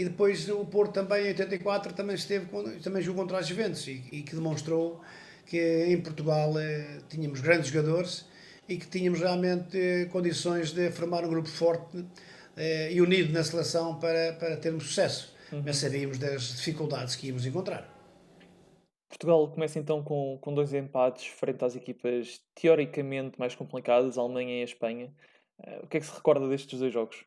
e 0.00 0.04
depois 0.04 0.48
o 0.48 0.64
Porto 0.64 0.94
também 0.94 1.26
em 1.26 1.28
84 1.28 1.92
também 1.92 2.16
esteve 2.16 2.46
também 2.82 3.02
jogou 3.02 3.22
contra 3.22 3.36
a 3.36 3.42
Juventus 3.42 3.86
e, 3.86 4.02
e 4.10 4.22
que 4.22 4.34
demonstrou 4.34 5.02
que 5.44 5.58
em 5.58 6.00
Portugal 6.00 6.58
eh, 6.58 7.00
tínhamos 7.06 7.40
grandes 7.40 7.68
jogadores 7.68 8.26
e 8.66 8.78
que 8.78 8.86
tínhamos 8.86 9.20
realmente 9.20 9.78
eh, 9.78 10.06
condições 10.06 10.72
de 10.72 10.90
formar 10.90 11.22
um 11.22 11.28
grupo 11.28 11.48
forte 11.48 12.02
eh, 12.56 12.94
e 12.94 13.02
unido 13.02 13.30
na 13.30 13.44
seleção 13.44 13.98
para, 13.98 14.32
para 14.34 14.56
termos 14.56 14.84
sucesso. 14.84 15.36
Uhum. 15.52 15.62
Mas 15.66 15.76
sabíamos 15.76 16.16
das 16.16 16.56
dificuldades 16.56 17.14
que 17.14 17.26
íamos 17.26 17.44
encontrar. 17.44 17.86
Portugal 19.10 19.48
começa 19.48 19.78
então 19.78 20.02
com, 20.02 20.38
com 20.40 20.54
dois 20.54 20.72
empates 20.72 21.26
frente 21.26 21.62
às 21.62 21.76
equipas 21.76 22.40
teoricamente 22.54 23.38
mais 23.38 23.54
complicadas, 23.54 24.16
a 24.16 24.22
Alemanha 24.22 24.60
e 24.60 24.62
a 24.62 24.64
Espanha. 24.64 25.12
Uh, 25.58 25.84
o 25.84 25.86
que 25.88 25.98
é 25.98 26.00
que 26.00 26.06
se 26.06 26.14
recorda 26.14 26.48
destes 26.48 26.78
dois 26.78 26.92
jogos? 26.94 27.24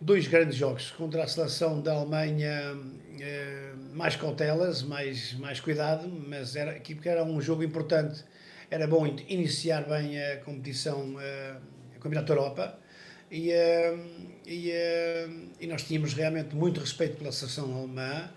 Dois 0.00 0.26
grandes 0.26 0.56
jogos 0.56 0.90
contra 0.92 1.24
a 1.24 1.26
seleção 1.26 1.80
da 1.80 1.92
Alemanha, 1.92 2.74
uh, 2.74 3.96
mais 3.96 4.16
cautelas, 4.16 4.82
mais, 4.82 5.34
mais 5.34 5.60
cuidado, 5.60 6.08
mas 6.08 6.56
era, 6.56 6.70
aqui 6.70 6.94
porque 6.94 7.08
era 7.08 7.22
um 7.22 7.40
jogo 7.40 7.62
importante, 7.62 8.24
era 8.70 8.86
bom 8.86 9.06
iniciar 9.28 9.82
bem 9.82 10.18
a 10.22 10.38
competição, 10.38 11.14
uh, 11.14 11.60
a 11.96 11.98
Campeonato 12.00 12.32
Europa. 12.32 12.78
E, 13.30 13.52
e, 14.44 14.72
e 15.60 15.66
nós 15.68 15.84
tínhamos 15.84 16.14
realmente 16.14 16.56
muito 16.56 16.80
respeito 16.80 17.16
pela 17.16 17.30
seleção 17.30 17.72
alemã 17.76 18.28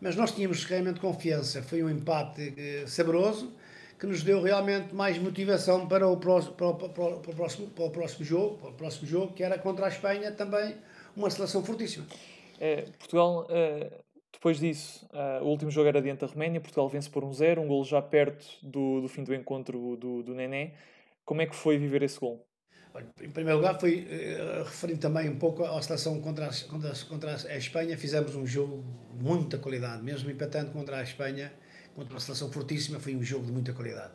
mas 0.00 0.14
nós 0.16 0.32
tínhamos 0.32 0.64
realmente 0.64 1.00
confiança. 1.00 1.62
Foi 1.62 1.82
um 1.82 1.90
empate 1.90 2.54
eh, 2.56 2.84
saboroso 2.86 3.52
que 3.98 4.06
nos 4.06 4.22
deu 4.22 4.42
realmente 4.42 4.94
mais 4.94 5.16
motivação 5.18 5.88
para 5.88 6.06
o, 6.06 6.16
próximo, 6.18 6.54
para, 6.54 6.66
o, 6.68 6.74
para, 6.74 6.88
o, 6.88 6.90
para, 6.90 7.30
o 7.30 7.34
próximo, 7.34 7.68
para 7.68 7.84
o 7.84 7.90
próximo 7.90 8.24
jogo, 8.24 8.58
para 8.58 8.68
o 8.70 8.72
próximo 8.74 9.06
jogo, 9.06 9.32
que 9.32 9.42
era 9.42 9.58
contra 9.58 9.86
a 9.86 9.88
Espanha, 9.88 10.30
também 10.32 10.76
uma 11.16 11.30
seleção 11.30 11.64
fortíssima. 11.64 12.06
É, 12.60 12.82
Portugal, 12.98 13.46
é, 13.50 13.90
depois 14.32 14.60
disso, 14.60 15.08
é, 15.12 15.40
o 15.40 15.46
último 15.46 15.70
jogo 15.70 15.88
era 15.88 16.00
diante 16.00 16.20
da 16.20 16.26
Roménia, 16.26 16.60
Portugal 16.60 16.88
vence 16.88 17.08
por 17.08 17.24
1-0, 17.24 17.58
um, 17.58 17.62
um 17.62 17.68
gol 17.68 17.84
já 17.84 18.00
perto 18.02 18.46
do, 18.62 19.00
do 19.00 19.08
fim 19.08 19.24
do 19.24 19.34
encontro 19.34 19.96
do, 19.96 20.22
do 20.22 20.34
Nené. 20.34 20.74
Como 21.24 21.42
é 21.42 21.46
que 21.46 21.56
foi 21.56 21.78
viver 21.78 22.02
esse 22.02 22.20
gol? 22.20 22.46
Em 23.20 23.30
primeiro 23.30 23.58
lugar, 23.58 23.78
foi 23.78 24.06
uh, 24.06 24.64
referindo 24.64 25.00
também 25.00 25.28
um 25.28 25.38
pouco 25.38 25.64
à 25.64 25.82
seleção 25.82 26.20
contra, 26.20 26.46
as, 26.46 26.62
contra, 26.62 26.90
as, 26.90 27.02
contra 27.02 27.34
a 27.34 27.56
Espanha. 27.56 27.96
Fizemos 27.98 28.34
um 28.34 28.46
jogo 28.46 28.84
de 29.12 29.22
muita 29.22 29.58
qualidade, 29.58 30.02
mesmo 30.02 30.30
empatando 30.30 30.70
contra 30.70 30.98
a 30.98 31.02
Espanha, 31.02 31.52
contra 31.94 32.14
uma 32.14 32.20
seleção 32.20 32.50
fortíssima, 32.50 32.98
foi 32.98 33.14
um 33.14 33.22
jogo 33.22 33.46
de 33.46 33.52
muita 33.52 33.72
qualidade. 33.72 34.12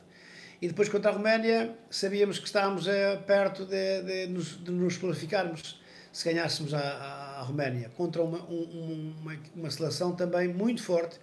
E 0.62 0.68
depois 0.68 0.90
contra 0.90 1.12
a 1.12 1.14
Roménia, 1.14 1.76
sabíamos 1.90 2.40
que 2.40 2.46
estávamos 2.46 2.88
uh, 2.88 3.22
perto 3.26 3.66
de, 3.66 4.02
de, 4.04 4.28
nos, 4.28 4.64
de 4.64 4.72
nos 4.72 4.98
qualificarmos 4.98 5.81
se 6.12 6.32
ganhássemos 6.32 6.74
a, 6.74 6.80
a, 6.80 7.42
Roménia, 7.44 7.90
contra 7.96 8.22
uma, 8.22 8.44
um, 8.50 9.14
uma, 9.22 9.38
uma 9.56 9.72
seleção 9.72 10.16
também 10.16 10.48
muito 10.48 10.84
forte, 10.84 11.20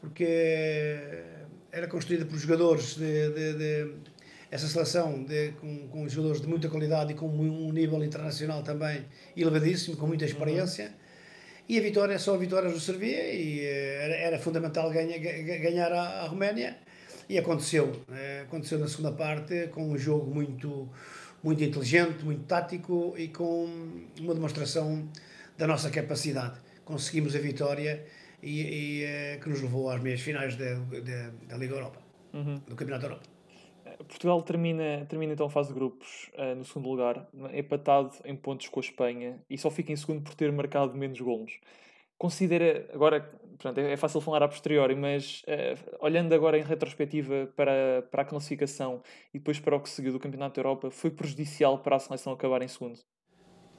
porque 0.00 1.22
era 1.70 1.86
construída 1.86 2.24
por 2.24 2.38
jogadores 2.38 2.96
de, 2.96 3.30
de, 3.30 3.52
de 3.54 3.94
essa 4.50 4.68
seleção 4.68 5.24
de, 5.24 5.52
com, 5.60 5.88
com 5.88 6.08
jogadores 6.08 6.40
de 6.40 6.46
muita 6.46 6.68
qualidade 6.68 7.12
e 7.12 7.14
com 7.16 7.26
um 7.26 7.72
nível 7.72 8.02
internacional 8.04 8.62
também 8.62 9.04
elevadíssimo, 9.36 9.96
com 9.96 10.06
muita 10.06 10.24
experiência. 10.24 10.86
Uhum. 10.86 11.04
E 11.66 11.78
a 11.78 11.82
vitória, 11.82 12.18
só 12.18 12.34
a 12.34 12.38
vitória 12.38 12.68
nos 12.68 12.84
servia 12.84 13.32
e 13.32 13.60
eh, 13.60 14.04
era, 14.04 14.14
era 14.14 14.38
fundamental 14.38 14.90
ganha, 14.90 15.18
ganhar 15.18 15.90
a, 15.92 16.22
a 16.22 16.26
Roménia. 16.28 16.76
E 17.28 17.38
aconteceu. 17.38 17.90
Eh, 18.12 18.42
aconteceu 18.46 18.78
na 18.78 18.86
segunda 18.86 19.12
parte 19.12 19.68
com 19.68 19.88
um 19.88 19.96
jogo 19.98 20.32
muito, 20.32 20.88
muito 21.44 21.62
inteligente, 21.62 22.24
muito 22.24 22.44
tático 22.44 23.14
e 23.16 23.28
com 23.28 23.66
uma 24.18 24.34
demonstração 24.34 25.08
da 25.56 25.66
nossa 25.66 25.90
capacidade. 25.90 26.58
Conseguimos 26.84 27.36
a 27.36 27.38
vitória 27.38 28.04
e, 28.42 28.62
e 28.62 29.04
eh, 29.04 29.38
que 29.40 29.48
nos 29.48 29.60
levou 29.60 29.90
às 29.90 30.02
meias 30.02 30.20
finais 30.20 30.56
da, 30.56 30.74
da, 30.74 31.30
da 31.48 31.56
Liga 31.56 31.74
Europa, 31.74 32.00
uhum. 32.32 32.58
do 32.66 32.74
Campeonato 32.74 33.02
da 33.02 33.08
Europa 33.08 33.34
Portugal 34.04 34.42
termina, 34.42 35.06
termina 35.08 35.32
então 35.32 35.46
a 35.46 35.50
fase 35.50 35.68
de 35.68 35.74
grupos 35.74 36.30
uh, 36.34 36.54
no 36.54 36.64
segundo 36.64 36.88
lugar, 36.88 37.26
empatado 37.52 38.12
em 38.24 38.34
pontos 38.36 38.68
com 38.68 38.80
a 38.80 38.82
Espanha 38.82 39.40
e 39.48 39.56
só 39.56 39.70
fica 39.70 39.92
em 39.92 39.96
segundo 39.96 40.22
por 40.22 40.34
ter 40.34 40.50
marcado 40.52 40.94
menos 40.94 41.20
golos. 41.20 41.58
Considera, 42.18 42.88
agora, 42.92 43.30
portanto, 43.56 43.78
é, 43.78 43.96
fácil 43.96 44.20
falar 44.20 44.42
a 44.42 44.48
posteriori, 44.48 44.94
mas 44.94 45.42
uh, 45.42 45.96
olhando 46.00 46.34
agora 46.34 46.58
em 46.58 46.62
retrospectiva 46.62 47.48
para, 47.56 48.02
para 48.10 48.22
a 48.22 48.24
classificação 48.24 49.02
e 49.32 49.38
depois 49.38 49.58
para 49.58 49.76
o 49.76 49.80
que 49.80 49.88
seguiu 49.88 50.12
do 50.12 50.20
Campeonato 50.20 50.54
da 50.54 50.60
Europa, 50.60 50.90
foi 50.90 51.10
prejudicial 51.10 51.78
para 51.78 51.96
a 51.96 51.98
seleção 51.98 52.32
acabar 52.32 52.62
em 52.62 52.68
segundo? 52.68 52.98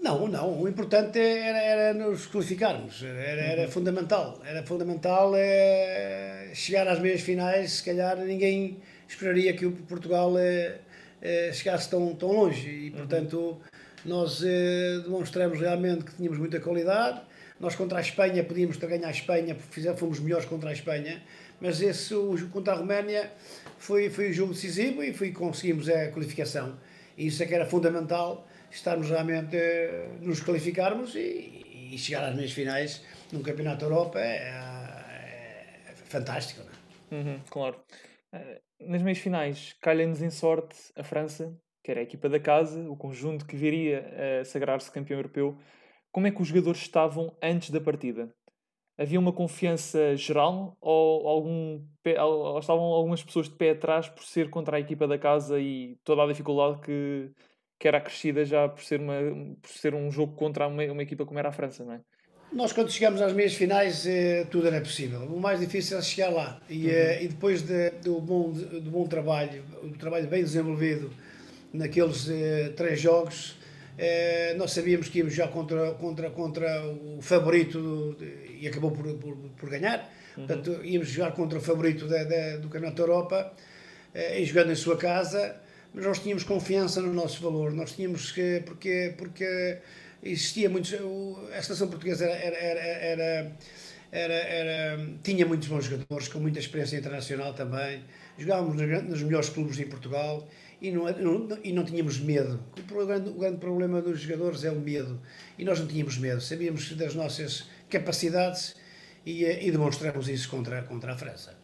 Não, 0.01 0.27
não. 0.27 0.61
O 0.61 0.67
importante 0.67 1.17
era, 1.17 1.57
era 1.57 1.93
nos 1.93 2.27
qualificarmos. 2.27 3.01
Era, 3.03 3.41
era 3.41 3.61
uhum. 3.63 3.71
fundamental. 3.71 4.39
Era 4.45 4.63
fundamental 4.63 5.33
é, 5.35 6.51
chegar 6.53 6.87
às 6.87 6.99
meias 6.99 7.21
finais. 7.21 7.71
Se 7.71 7.83
calhar 7.83 8.17
ninguém 8.17 8.77
esperaria 9.07 9.53
que 9.53 9.65
o 9.65 9.71
Portugal 9.71 10.37
é, 10.37 10.79
é, 11.21 11.51
chegasse 11.53 11.89
tão, 11.89 12.13
tão 12.13 12.31
longe. 12.31 12.69
E, 12.69 12.89
uhum. 12.89 12.97
portanto, 12.97 13.61
nós 14.05 14.43
é, 14.45 14.99
demonstramos 14.99 15.59
realmente 15.59 16.05
que 16.05 16.15
tínhamos 16.15 16.37
muita 16.37 16.59
qualidade. 16.59 17.21
Nós 17.59 17.75
contra 17.75 17.97
a 17.97 18.01
Espanha 18.01 18.43
podíamos 18.43 18.77
ter 18.77 18.87
ganho 18.87 19.05
a 19.05 19.11
Espanha, 19.11 19.55
porque 19.55 19.81
fomos 19.95 20.19
melhores 20.19 20.45
contra 20.45 20.69
a 20.69 20.73
Espanha. 20.73 21.21
Mas 21.59 21.81
esse, 21.81 22.13
o 22.13 22.35
jogo 22.35 22.51
contra 22.51 22.73
a 22.73 22.77
Roménia 22.77 23.31
foi, 23.77 24.09
foi 24.09 24.29
o 24.29 24.33
jogo 24.33 24.53
decisivo 24.53 25.01
e 25.01 25.13
foi, 25.13 25.31
conseguimos 25.31 25.87
a 25.89 26.09
qualificação. 26.11 26.77
E 27.17 27.27
isso 27.27 27.41
é 27.41 27.45
que 27.45 27.55
era 27.55 27.65
fundamental 27.65 28.45
estarmos 28.69 29.09
realmente, 29.09 29.55
eh, 29.55 30.09
nos 30.21 30.41
qualificarmos 30.41 31.15
e, 31.15 31.89
e 31.93 31.97
chegar 31.97 32.25
às 32.25 32.35
meias 32.35 32.51
finais 32.51 33.03
num 33.31 33.41
Campeonato 33.41 33.79
da 33.79 33.85
Europa 33.85 34.19
é, 34.19 34.49
é, 34.49 35.91
é 35.91 35.93
fantástico. 35.93 36.61
Não 36.61 37.17
é? 37.17 37.21
Uhum, 37.21 37.39
claro. 37.49 37.77
Eh, 38.33 38.61
nas 38.81 39.01
meias 39.01 39.19
finais, 39.19 39.75
calha-nos 39.81 40.21
em 40.21 40.29
sorte 40.29 40.75
a 40.95 41.03
França, 41.03 41.55
que 41.81 41.91
era 41.91 42.01
a 42.01 42.03
equipa 42.03 42.27
da 42.27 42.39
casa, 42.39 42.89
o 42.89 42.97
conjunto 42.97 43.45
que 43.45 43.55
viria 43.55 44.41
a 44.41 44.45
sagrar-se 44.45 44.91
campeão 44.91 45.17
europeu. 45.17 45.57
Como 46.15 46.27
é 46.27 46.31
que 46.31 46.41
os 46.41 46.47
jogadores 46.47 46.79
estavam 46.79 47.35
antes 47.43 47.71
da 47.71 47.81
partida? 47.81 48.33
Havia 48.97 49.19
uma 49.19 49.33
confiança 49.33 50.15
geral 50.15 50.77
ou, 50.79 51.27
algum, 51.27 51.81
ou 52.21 52.57
estavam 52.57 52.85
algumas 52.85 53.21
pessoas 53.21 53.49
de 53.49 53.55
pé 53.55 53.71
atrás 53.71 54.07
por 54.07 54.23
ser 54.23 54.49
contra 54.49 54.77
a 54.77 54.79
equipa 54.79 55.09
da 55.09 55.17
casa 55.17 55.59
e 55.59 55.97
toda 56.05 56.23
a 56.23 56.27
dificuldade 56.27 56.79
que, 56.79 57.31
que 57.77 57.85
era 57.85 57.97
acrescida 57.97 58.45
já 58.45 58.69
por 58.69 58.81
ser, 58.81 59.01
uma, 59.01 59.13
por 59.61 59.69
ser 59.69 59.93
um 59.93 60.09
jogo 60.09 60.37
contra 60.37 60.69
uma, 60.69 60.85
uma 60.85 61.03
equipa 61.03 61.25
como 61.25 61.37
era 61.37 61.49
a 61.49 61.51
França, 61.51 61.83
não 61.83 61.95
é? 61.95 62.01
Nós, 62.53 62.71
quando 62.71 62.89
chegamos 62.89 63.21
às 63.21 63.33
meias 63.33 63.53
finais, 63.53 64.07
eh, 64.07 64.45
tudo 64.49 64.67
era 64.67 64.79
possível. 64.79 65.19
O 65.23 65.37
mais 65.37 65.59
difícil 65.59 65.97
é 65.97 66.01
chegar 66.01 66.29
lá. 66.29 66.61
E, 66.69 66.85
uhum. 66.85 66.91
eh, 66.91 67.23
e 67.25 67.27
depois 67.27 67.61
de, 67.61 67.89
do, 67.89 68.21
bom, 68.21 68.51
do 68.51 68.89
bom 68.89 69.05
trabalho, 69.05 69.65
do 69.83 69.97
trabalho 69.97 70.29
bem 70.29 70.41
desenvolvido 70.41 71.11
naqueles 71.73 72.29
eh, 72.29 72.69
três 72.69 73.01
jogos, 73.01 73.57
eh, 73.97 74.53
nós 74.57 74.71
sabíamos 74.71 75.09
que 75.09 75.19
íamos 75.19 75.33
já 75.33 75.47
contra, 75.47 75.91
contra, 75.93 76.29
contra 76.29 76.85
o 76.87 77.21
favorito 77.21 78.15
de, 78.19 78.59
e 78.61 78.67
acabou 78.67 78.91
por, 78.91 79.05
por, 79.15 79.35
por 79.57 79.69
ganhar. 79.69 80.11
Uhum. 80.37 80.47
Portanto, 80.47 80.79
íamos 80.83 81.07
jogar 81.09 81.31
contra 81.31 81.57
o 81.59 81.61
favorito 81.61 82.07
do 82.07 82.69
Campeonato 82.69 82.95
da 82.95 83.03
Europa 83.03 83.53
eh, 84.13 84.41
e 84.41 84.45
jogando 84.45 84.71
em 84.71 84.75
sua 84.75 84.97
casa 84.97 85.65
mas 85.95 86.05
nós 86.05 86.19
tínhamos 86.19 86.43
confiança 86.43 87.01
no 87.01 87.13
nosso 87.13 87.41
valor, 87.41 87.71
nós 87.71 87.93
tínhamos 87.93 88.29
que, 88.33 88.61
porque, 88.65 89.13
porque 89.17 89.77
existia 90.21 90.69
muitos, 90.69 90.93
a 90.93 91.61
seleção 91.61 91.87
portuguesa 91.87 92.25
era, 92.25 92.57
era, 92.57 92.79
era, 92.81 93.51
era, 94.11 94.33
era, 94.33 95.09
tinha 95.23 95.45
muitos 95.45 95.69
bons 95.69 95.85
jogadores, 95.85 96.27
com 96.27 96.39
muita 96.39 96.59
experiência 96.59 96.97
internacional 96.97 97.53
também, 97.53 98.03
jogávamos 98.37 98.75
nos 98.75 99.23
melhores 99.23 99.47
clubes 99.47 99.79
em 99.79 99.87
Portugal 99.87 100.45
e 100.81 100.91
não, 100.91 101.05
não, 101.05 101.59
e 101.63 101.71
não 101.71 101.83
tínhamos 101.83 102.19
medo. 102.19 102.59
O 102.91 103.05
grande, 103.05 103.29
o 103.29 103.33
grande 103.33 103.57
problema 103.57 104.01
dos 104.01 104.19
jogadores 104.19 104.63
é 104.63 104.71
o 104.71 104.79
medo, 104.79 105.19
e 105.57 105.65
nós 105.65 105.79
não 105.79 105.87
tínhamos 105.87 106.17
medo, 106.17 106.41
sabíamos 106.41 106.91
das 106.93 107.15
nossas 107.15 107.69
capacidades 107.89 108.75
e, 109.25 109.43
e 109.43 109.71
demonstramos 109.71 110.29
isso 110.29 110.49
contra, 110.49 110.83
contra 110.83 111.13
a 111.13 111.17
França. 111.17 111.57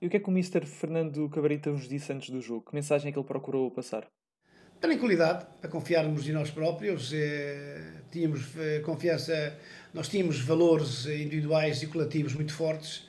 E 0.00 0.06
o 0.06 0.10
que 0.10 0.16
é 0.16 0.20
que 0.20 0.28
o 0.28 0.32
Mr. 0.32 0.64
Fernando 0.64 1.28
Cabarita 1.28 1.72
vos 1.72 1.88
disse 1.88 2.12
antes 2.12 2.30
do 2.30 2.40
jogo? 2.40 2.66
Que 2.68 2.74
mensagem 2.74 3.08
é 3.08 3.12
que 3.12 3.18
ele 3.18 3.26
procurou 3.26 3.70
passar? 3.70 4.06
Tranquilidade, 4.80 5.44
para 5.60 5.68
confiarmos 5.68 6.28
em 6.28 6.32
nós 6.32 6.52
próprios. 6.52 7.12
Eh, 7.12 7.94
tínhamos 8.12 8.56
eh, 8.56 8.78
confiança, 8.78 9.58
nós 9.92 10.08
tínhamos 10.08 10.40
valores 10.40 11.04
individuais 11.06 11.82
e 11.82 11.88
coletivos 11.88 12.32
muito 12.34 12.54
fortes 12.54 13.07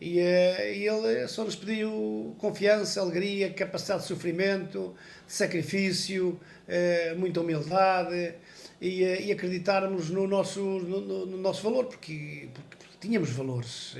e, 0.00 0.20
eh, 0.20 0.76
e 0.76 0.86
ele 0.86 1.26
só 1.26 1.44
nos 1.44 1.56
pediu 1.56 2.34
confiança, 2.38 3.00
alegria, 3.00 3.52
capacidade 3.52 4.02
de 4.02 4.08
sofrimento, 4.08 4.94
de 5.26 5.32
sacrifício, 5.32 6.38
eh, 6.68 7.14
muita 7.16 7.40
humildade 7.40 8.34
e, 8.80 9.02
eh, 9.02 9.22
e 9.26 9.32
acreditarmos 9.32 10.10
no 10.10 10.26
nosso, 10.28 10.60
no, 10.60 11.26
no, 11.26 11.36
nosso 11.36 11.62
valor, 11.64 11.86
porque, 11.86 12.48
porque 12.54 12.76
tínhamos 13.00 13.30
valores 13.30 13.96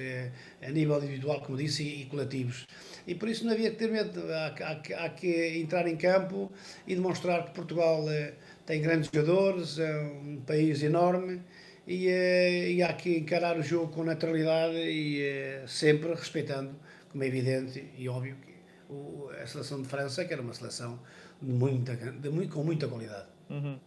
a 0.63 0.71
nível 0.71 0.99
individual, 0.99 1.41
como 1.41 1.59
disse, 1.59 1.83
e, 1.83 2.03
e, 2.03 2.07
coletivos. 2.07 2.67
E 3.07 3.15
por 3.15 3.29
isso 3.29 3.45
não 3.45 3.53
havia 3.53 3.71
que 3.71 3.77
ter 3.77 3.91
medo, 3.91 4.23
há, 4.33 4.55
há, 4.61 5.05
há 5.05 5.09
que 5.09 5.59
entrar 5.59 5.89
em 5.89 5.97
campo 5.97 6.53
e 6.87 6.95
demonstrar 6.95 7.47
que 7.47 7.53
Portugal 7.53 8.05
tem 8.67 8.81
grandes 8.83 9.11
jogadores, 9.13 9.79
é 9.79 10.01
um 10.01 10.43
país 10.47 10.83
enorme 10.83 11.41
e, 11.89 12.07
eh, 12.07 12.71
e 12.73 12.83
há 12.83 12.93
que 12.93 13.17
encarar 13.17 13.59
o 13.59 13.63
jogo 13.63 13.91
com 13.91 14.05
naturalidade 14.05 14.77
e 14.77 15.23
eh, 15.23 15.65
sempre 15.67 16.11
respeitando, 16.11 16.77
como 17.11 17.25
é 17.25 17.27
evidente 17.27 17.91
e 17.97 18.07
óbvio, 18.11 18.37
o, 18.91 19.31
a 19.31 19.47
seleção 19.47 19.81
de 19.81 19.89
França, 19.89 20.23
que 20.27 20.33
era 20.33 20.43
uma 20.43 20.53
seleção 20.53 21.01
de 21.41 21.51
muita, 21.51 21.97
de 21.97 22.49
com 22.49 22.63
muita 22.63 22.87
qualidade. 22.87 23.29
Uhum. 23.49 23.81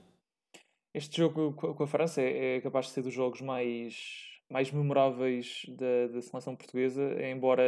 Este 0.96 1.18
jogo 1.18 1.54
com 1.54 1.84
a 1.84 1.88
França 1.88 2.22
é, 2.22 2.58
é 2.58 2.62
capaz 2.62 2.88
de 2.88 2.94
ser 2.94 3.04
dos 3.04 3.14
jogos 3.14 3.40
mais 3.40 4.30
mais 4.50 4.70
memoráveis 4.70 5.66
da, 5.70 6.14
da 6.14 6.22
seleção 6.22 6.54
portuguesa, 6.58 7.02
embora 7.26 7.64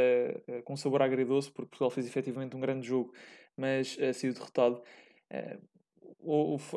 uh, 0.50 0.62
com 0.63 0.75
sabor 0.75 1.02
agridoce, 1.02 1.50
porque 1.50 1.70
Portugal 1.70 1.90
fez 1.90 2.06
efetivamente 2.06 2.58
um 2.58 2.60
grande 2.60 2.86
jogo, 2.86 3.13
mas 3.56 3.96
uh, 3.96 4.13
saiu 4.13 4.34
derrotado. 4.34 4.82
Uh, 5.32 5.73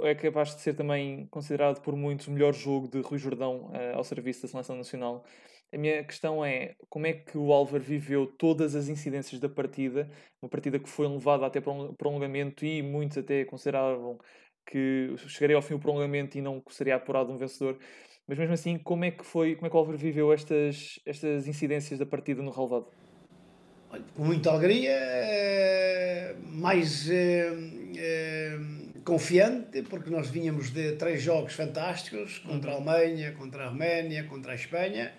é 0.03 0.15
capaz 0.15 0.55
de 0.55 0.61
ser 0.61 0.75
também 0.75 1.27
considerado 1.31 1.81
por 1.81 1.95
muitos 1.97 2.27
o 2.29 2.31
melhor 2.31 2.53
jogo 2.53 2.89
de 2.89 3.01
Rui 3.01 3.19
Jordão 3.19 3.71
uh, 3.71 3.97
ao 3.97 4.05
serviço 4.05 4.43
da 4.43 4.49
seleção 4.49 4.77
nacional. 4.77 5.25
A 5.73 5.79
minha 5.79 6.03
questão 6.05 6.45
é 6.45 6.75
como 6.89 7.07
é 7.07 7.13
que 7.13 7.37
o 7.37 7.53
Álvaro 7.53 7.83
viveu 7.83 8.27
todas 8.27 8.75
as 8.75 8.89
incidências 8.89 9.41
da 9.41 9.49
partida, 9.49 10.09
uma 10.41 10.49
partida 10.49 10.79
que 10.79 10.89
foi 10.89 11.09
levada 11.09 11.45
até 11.45 11.61
para 11.61 11.73
um 11.73 11.93
prolongamento 11.95 12.65
e 12.65 12.83
muitos 12.83 13.19
até 13.19 13.45
consideravam 13.45 14.19
que 14.65 15.15
chegaria 15.29 15.57
ao 15.57 15.63
fim 15.63 15.75
o 15.75 15.79
prolongamento 15.79 16.39
e 16.39 16.41
não 16.41 16.63
seria 16.71 16.97
apurado 16.97 17.33
um 17.33 17.37
vencedor. 17.37 17.79
Mas 18.27 18.39
mesmo 18.39 18.55
assim, 18.55 18.79
como 18.79 19.05
é 19.05 19.11
que 19.11 19.25
foi, 19.25 19.55
como 19.55 19.67
é 19.67 19.71
que 19.71 19.77
o 19.77 19.79
Álvaro 19.79 19.99
viveu 19.99 20.33
estas, 20.33 21.01
estas 21.07 21.47
incidências 21.47 21.99
da 21.99 22.07
partida 22.07 22.43
no 22.43 22.51
relevado? 22.51 22.87
Com 24.15 24.25
muita 24.25 24.51
alegria, 24.51 24.91
eh, 24.91 26.35
mais 26.43 27.09
eh, 27.09 27.53
confiante, 29.07 29.83
porque 29.83 30.11
nós 30.11 30.29
vinhamos 30.29 30.71
de 30.71 30.97
três 30.97 31.23
jogos 31.23 31.55
fantásticos 31.55 32.41
contra 32.41 32.73
a 32.73 32.75
uhum. 32.75 32.91
Alemanha, 32.91 33.33
contra 33.39 33.65
a 33.65 33.69
Roménia, 33.69 34.25
contra 34.25 34.51
a 34.51 34.55
Espanha, 34.57 35.13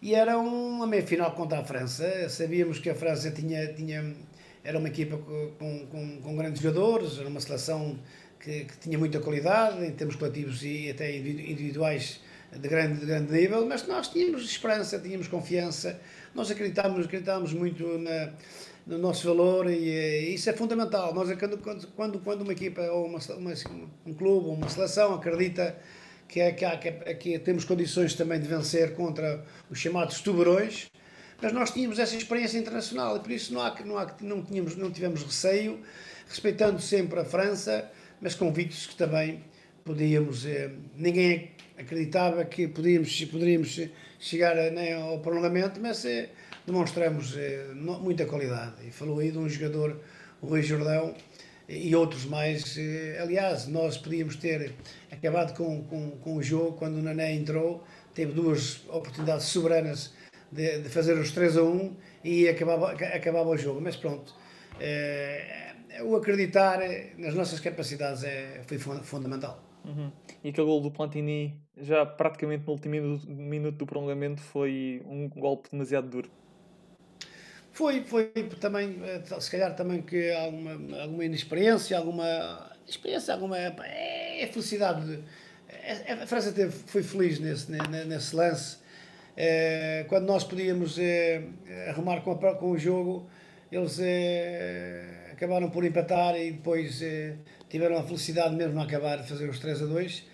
e 0.00 0.14
era 0.14 0.38
uma 0.38 0.86
meia-final 0.86 1.32
contra 1.32 1.58
a 1.58 1.64
França. 1.64 2.28
Sabíamos 2.28 2.78
que 2.78 2.88
a 2.88 2.94
França 2.94 3.32
tinha, 3.32 3.74
tinha, 3.74 4.14
era 4.62 4.78
uma 4.78 4.86
equipa 4.86 5.18
com, 5.18 5.86
com, 5.90 6.20
com 6.22 6.36
grandes 6.36 6.62
jogadores, 6.62 7.18
era 7.18 7.28
uma 7.28 7.40
seleção 7.40 7.98
que, 8.38 8.66
que, 8.66 8.78
tinha 8.78 8.96
muita 8.96 9.18
qualidade 9.18 9.84
em 9.84 9.90
termos 9.90 10.14
coletivos 10.14 10.62
e 10.62 10.88
até 10.88 11.16
individuais 11.16 12.20
de 12.52 12.68
grande, 12.68 13.00
de 13.00 13.06
grande 13.06 13.32
nível, 13.32 13.66
mas 13.66 13.84
nós 13.88 14.06
tínhamos 14.06 14.44
esperança, 14.44 14.96
tínhamos 14.96 15.26
confiança, 15.26 16.00
nós 16.36 16.52
acreditávamos, 16.52 17.06
acreditávamos 17.06 17.52
muito 17.52 17.98
na, 17.98 18.32
no 18.88 18.96
nosso 18.96 19.28
valor 19.28 19.70
e, 19.70 19.76
e, 19.76 20.34
isso 20.34 20.48
é 20.48 20.52
fundamental. 20.54 21.14
Nós, 21.14 21.30
quando, 21.38 21.58
quando, 21.92 22.18
quando 22.20 22.40
uma 22.42 22.52
equipa 22.52 22.80
ou 22.82 23.06
uma, 23.06 23.18
uma, 23.36 23.52
um 24.06 24.14
clube 24.14 24.46
ou 24.46 24.54
uma 24.54 24.68
seleção 24.68 25.14
acredita 25.14 25.78
que, 26.26 26.40
é, 26.40 26.52
que, 26.52 26.64
há, 26.64 26.76
que, 26.78 26.88
é, 26.88 27.14
que 27.14 27.38
temos 27.38 27.64
condições 27.64 28.14
também 28.14 28.40
de 28.40 28.48
vencer 28.48 28.94
contra 28.94 29.44
os 29.70 29.78
chamados 29.78 30.20
tubarões, 30.22 30.90
mas 31.40 31.52
nós 31.52 31.70
tínhamos 31.70 31.98
essa 31.98 32.16
experiência 32.16 32.58
internacional 32.58 33.18
e 33.18 33.20
por 33.20 33.30
isso 33.30 33.52
não, 33.52 33.60
há, 33.60 33.76
não, 33.84 33.98
há, 33.98 34.16
não, 34.22 34.42
tínhamos, 34.42 34.74
não 34.74 34.90
tivemos 34.90 35.22
receio, 35.22 35.80
respeitando 36.26 36.80
sempre 36.80 37.20
a 37.20 37.24
França, 37.24 37.90
mas 38.20 38.34
convictos 38.34 38.86
que 38.86 38.96
também 38.96 39.44
podíamos. 39.84 40.44
Eh, 40.46 40.70
ninguém 40.96 41.52
acreditava 41.78 42.44
que 42.44 42.66
podíamos, 42.68 43.24
poderíamos 43.26 43.80
chegar 44.18 44.54
né, 44.72 44.94
ao 44.94 45.20
prolongamento, 45.20 45.80
mas 45.80 46.04
eh, 46.04 46.30
demonstramos 46.68 47.34
eh, 47.36 47.66
muita 47.74 48.26
qualidade. 48.26 48.86
E 48.86 48.90
falou 48.90 49.18
aí 49.18 49.30
de 49.32 49.38
um 49.38 49.48
jogador, 49.48 49.98
o 50.40 50.46
Rui 50.46 50.62
Jordão, 50.62 51.14
e 51.68 51.94
outros 51.96 52.26
mais. 52.26 52.76
Eh, 52.76 53.18
aliás, 53.20 53.66
nós 53.66 53.96
podíamos 53.96 54.36
ter 54.36 54.74
acabado 55.10 55.56
com, 55.56 55.82
com, 55.84 56.10
com 56.10 56.36
o 56.36 56.42
jogo 56.42 56.76
quando 56.76 56.96
o 56.98 57.02
Nané 57.02 57.34
entrou, 57.34 57.82
teve 58.14 58.32
duas 58.32 58.86
oportunidades 58.88 59.46
soberanas 59.46 60.14
de, 60.52 60.82
de 60.82 60.88
fazer 60.88 61.18
os 61.18 61.32
3 61.32 61.56
a 61.56 61.62
1 61.62 61.96
e 62.22 62.48
acabava, 62.48 62.92
acabava 62.92 63.48
o 63.48 63.56
jogo. 63.56 63.80
Mas 63.80 63.96
pronto, 63.96 64.34
o 66.04 66.16
acreditar 66.16 66.80
nas 67.16 67.34
nossas 67.34 67.60
capacidades 67.60 68.24
é, 68.24 68.62
foi 68.66 68.78
fundamental. 68.78 69.64
Uhum. 69.84 70.12
E 70.44 70.50
aquele 70.50 70.66
gol 70.66 70.80
do 70.80 70.90
Plantini, 70.90 71.58
já 71.76 72.04
praticamente 72.04 72.64
no 72.66 72.72
último 72.72 72.92
minuto, 72.92 73.30
minuto 73.30 73.76
do 73.76 73.86
prolongamento, 73.86 74.42
foi 74.42 75.02
um 75.06 75.28
golpe 75.28 75.70
demasiado 75.70 76.08
duro. 76.08 76.30
Foi, 77.78 78.02
foi 78.02 78.24
também, 78.58 79.00
eh, 79.04 79.22
se 79.38 79.48
calhar 79.48 79.72
também 79.76 80.02
que 80.02 80.32
alguma, 80.32 81.00
alguma 81.00 81.24
inexperiência, 81.24 81.96
alguma 81.96 82.72
experiência, 82.88 83.32
alguma. 83.32 83.56
É, 83.56 84.42
é 84.42 84.46
felicidade. 84.48 85.22
É, 85.68 86.10
é, 86.10 86.12
a 86.14 86.26
França 86.26 86.50
teve, 86.50 86.72
foi 86.72 87.04
feliz 87.04 87.38
nesse, 87.38 87.70
nesse 87.70 88.34
lance. 88.34 88.78
É, 89.36 90.04
quando 90.08 90.26
nós 90.26 90.42
podíamos 90.42 90.98
é, 90.98 91.44
arrumar 91.88 92.20
com, 92.22 92.32
a, 92.32 92.56
com 92.56 92.72
o 92.72 92.76
jogo, 92.76 93.30
eles 93.70 94.00
é, 94.00 95.28
acabaram 95.30 95.70
por 95.70 95.84
empatar 95.84 96.34
e 96.34 96.50
depois 96.50 97.00
tiveram 97.68 97.96
a 97.96 98.02
felicidade 98.02 98.56
mesmo 98.56 98.74
de 98.74 98.86
acabar 98.86 99.18
de 99.18 99.28
fazer 99.28 99.48
os 99.48 99.60
3 99.60 99.82
a 99.82 99.86
2. 99.86 100.24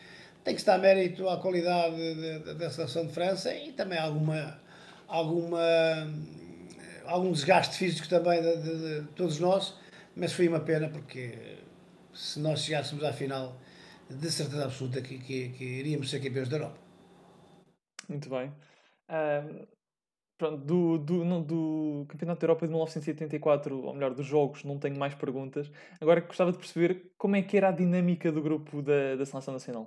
Tem 0.43 0.55
que 0.55 0.63
estar 0.63 0.79
mérito 0.79 1.29
à 1.29 1.37
qualidade 1.37 2.55
da 2.57 2.71
seleção 2.71 3.07
de 3.07 3.13
França 3.13 3.55
e 3.55 3.71
também 3.73 3.99
alguma, 3.99 4.59
alguma 5.07 5.61
algum 7.07 7.33
desgaste 7.33 7.77
físico 7.77 8.09
também 8.09 8.41
de, 8.41 8.57
de, 8.57 9.01
de, 9.01 9.09
todos 9.15 9.39
nós, 9.39 9.75
mas 10.17 10.33
foi 10.33 10.49
uma 10.49 10.61
pena 10.61 10.89
porque 10.89 11.59
se 12.13 12.39
nós 12.41 12.61
chegássemos 12.61 13.03
à 13.05 13.13
final, 13.13 13.57
de 14.09 14.31
certeza 14.31 14.65
absoluta 14.65 15.01
que, 15.01 15.19
que, 15.19 15.49
que 15.51 15.65
iríamos 15.65 16.11
ser 16.11 16.21
campeões 16.21 16.49
da 16.49 16.57
Europa. 16.57 16.79
Muito 18.09 18.29
bem. 18.29 18.53
Um, 19.09 19.67
pronto, 20.39 20.65
do, 20.65 20.99
do, 20.99 21.25
não, 21.25 21.43
do 21.43 22.05
Campeonato 22.09 22.41
da 22.41 22.45
Europa 22.45 22.67
de 22.67 22.73
1984, 22.73 23.87
ou 23.87 23.95
melhor, 23.95 24.15
dos 24.15 24.27
jogos, 24.27 24.65
não 24.65 24.79
tenho 24.79 24.99
mais 24.99 25.15
perguntas. 25.15 25.71
Agora 26.01 26.21
gostava 26.21 26.53
de 26.53 26.59
perceber 26.59 27.13
como 27.17 27.37
é 27.37 27.43
que 27.43 27.57
era 27.57 27.69
a 27.69 27.73
dinâmica 27.73 28.31
do 28.31 28.43
grupo 28.43 28.83
da, 28.83 29.17
da 29.17 29.27
Seleção 29.27 29.55
Nacional. 29.55 29.87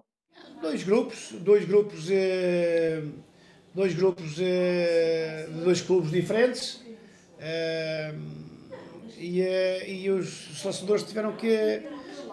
Dois 0.61 0.83
grupos, 0.83 1.31
dois 1.39 1.65
grupos, 1.65 2.09
eh, 2.11 3.03
dois 3.73 3.93
grupos 3.93 4.39
eh, 4.39 5.47
de 5.49 5.61
dois 5.61 5.81
clubes 5.81 6.11
diferentes 6.11 6.86
e, 9.17 9.41
eh, 9.41 9.89
e 9.89 10.09
os 10.09 10.59
selecionadores 10.59 11.03
tiveram 11.03 11.35
que 11.35 11.81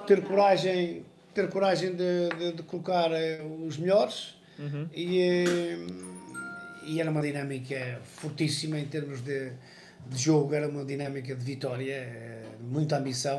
ter 0.06 0.22
coragem, 0.22 1.04
ter 1.34 1.48
coragem 1.48 1.94
de, 1.94 2.28
de, 2.38 2.52
de 2.52 2.62
colocar 2.62 3.10
eh, 3.12 3.40
os 3.66 3.78
melhores. 3.78 4.34
Uhum. 4.56 4.88
e, 4.94 5.20
eh, 5.20 5.86
e 6.86 7.00
era 7.00 7.10
uma 7.10 7.20
dinâmica 7.20 8.00
fortíssima 8.04 8.78
em 8.78 8.84
termos 8.84 9.20
de, 9.20 9.50
de 10.06 10.16
jogo, 10.16 10.54
era 10.54 10.68
uma 10.68 10.84
dinâmica 10.84 11.34
de 11.34 11.44
vitória, 11.44 12.42
muita 12.60 12.98
ambição, 12.98 13.36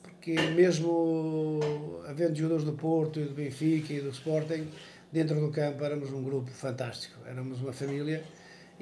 porque 0.00 0.40
mesmo 0.54 1.60
havendo 2.08 2.34
jogadores 2.36 2.64
do 2.64 2.72
Porto, 2.72 3.20
do 3.20 3.34
Benfica 3.34 3.92
e 3.92 4.00
do 4.00 4.10
Sporting, 4.10 4.68
dentro 5.12 5.38
do 5.38 5.50
campo 5.50 5.84
éramos 5.84 6.12
um 6.12 6.22
grupo 6.22 6.50
fantástico, 6.50 7.18
éramos 7.26 7.60
uma 7.60 7.72
família 7.72 8.22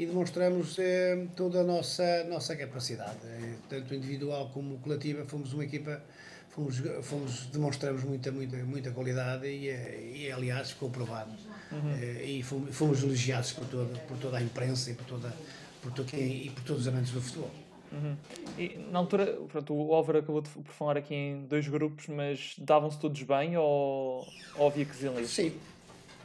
e 0.01 0.07
demonstramos 0.07 0.79
eh, 0.79 1.27
toda 1.37 1.61
a 1.61 1.63
nossa, 1.63 2.25
nossa 2.25 2.57
capacidade, 2.57 3.19
eh, 3.23 3.57
tanto 3.69 3.95
individual 3.95 4.49
como 4.49 4.79
coletiva. 4.79 5.27
Fomos 5.27 5.53
uma 5.53 5.63
equipa, 5.63 6.01
fomos, 6.49 6.83
fomos, 7.03 7.47
demonstramos 7.53 8.03
muita, 8.05 8.33
muita, 8.33 8.57
muita 8.65 8.91
qualidade 8.93 9.47
e, 9.47 9.69
eh, 9.69 10.13
e 10.15 10.33
aliás, 10.33 10.71
ficou 10.71 10.89
provado. 10.89 11.33
Uhum. 11.71 11.91
Eh, 12.01 12.25
e 12.25 12.43
fomos, 12.43 12.75
fomos, 12.75 13.03
elogiados 13.03 13.53
por 13.53 13.67
toda, 13.67 13.99
por 14.09 14.17
toda 14.17 14.39
a 14.39 14.43
imprensa 14.43 14.91
e 14.91 14.95
por, 14.95 15.05
toda, 15.05 15.35
por, 15.83 15.93
quem, 16.07 16.47
e 16.47 16.51
por 16.51 16.65
todos 16.65 16.81
os 16.81 16.89
amantes 16.89 17.13
do 17.13 17.21
futebol. 17.21 17.51
Uhum. 17.93 18.17
E 18.57 18.79
na 18.91 19.01
altura, 19.01 19.39
pronto, 19.53 19.75
o 19.75 19.95
Álvaro 19.95 20.21
acabou 20.21 20.41
de, 20.41 20.49
por 20.49 20.73
falar 20.73 20.97
aqui 20.97 21.15
em 21.15 21.45
dois 21.45 21.69
grupos, 21.69 22.07
mas 22.09 22.55
davam-se 22.57 22.99
todos 22.99 23.23
bem 23.23 23.55
ou, 23.59 24.27
ou 24.57 24.67
havia 24.67 24.87
que 24.87 24.97
Sim, 25.27 25.53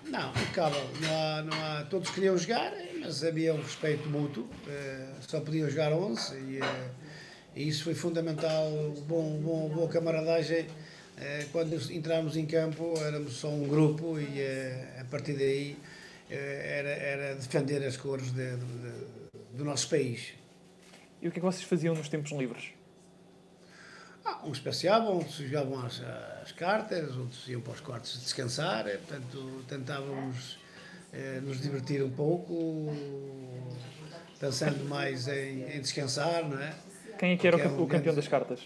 não, 0.09 0.29
impecável. 0.31 0.81
Não 1.01 1.09
há, 1.09 1.41
não 1.41 1.63
há, 1.63 1.83
todos 1.89 2.09
queriam 2.09 2.37
jogar, 2.37 2.73
mas 2.99 3.23
havia 3.23 3.53
um 3.53 3.61
respeito 3.61 4.07
mútuo. 4.09 4.43
Uh, 4.43 5.15
só 5.21 5.39
podiam 5.41 5.69
jogar 5.69 5.91
11 5.93 6.35
e, 6.35 6.59
uh, 6.59 6.63
e 7.55 7.67
isso 7.67 7.83
foi 7.83 7.95
fundamental. 7.95 8.71
Bom, 9.07 9.39
bom, 9.41 9.69
boa 9.69 9.89
camaradagem. 9.89 10.61
Uh, 10.61 11.49
quando 11.51 11.75
entramos 11.91 12.37
em 12.37 12.45
campo, 12.45 12.93
éramos 12.97 13.33
só 13.33 13.49
um 13.49 13.67
grupo 13.67 14.19
e 14.19 14.41
a 14.99 15.05
partir 15.05 15.33
daí 15.33 15.77
era, 16.29 16.89
era 16.89 17.35
defender 17.35 17.83
as 17.83 17.97
cores 17.97 18.31
de, 18.31 18.55
de, 18.57 19.57
do 19.57 19.63
nosso 19.63 19.89
país. 19.89 20.33
E 21.21 21.27
o 21.27 21.31
que 21.31 21.39
é 21.39 21.41
que 21.41 21.45
vocês 21.45 21.63
faziam 21.63 21.95
nos 21.95 22.09
tempos 22.09 22.31
livres? 22.31 22.73
Ah, 24.25 24.41
uns 24.43 24.59
passeavam, 24.59 25.17
outros 25.17 25.35
jogavam 25.35 25.85
as, 25.85 26.01
as, 26.41 26.51
cartas, 26.51 27.15
outros 27.15 27.47
iam 27.47 27.61
para 27.61 27.73
os 27.73 27.79
quartos 27.79 28.19
descansar, 28.19 28.85
portanto 28.85 29.63
tentávamos 29.67 30.57
eh, 31.13 31.39
nos 31.43 31.61
divertir 31.61 32.03
um 32.03 32.09
pouco, 32.09 32.91
pensando 34.39 34.83
mais 34.89 35.27
em, 35.27 35.75
em, 35.75 35.79
descansar, 35.79 36.43
não 36.43 36.59
é? 36.59 36.73
Quem 37.19 37.33
é 37.33 37.37
que 37.37 37.47
era 37.47 37.55
o, 37.55 37.61
é 37.61 37.67
um 37.67 37.83
o 37.83 37.87
campeão 37.87 38.15
das 38.15 38.27
cartas? 38.27 38.61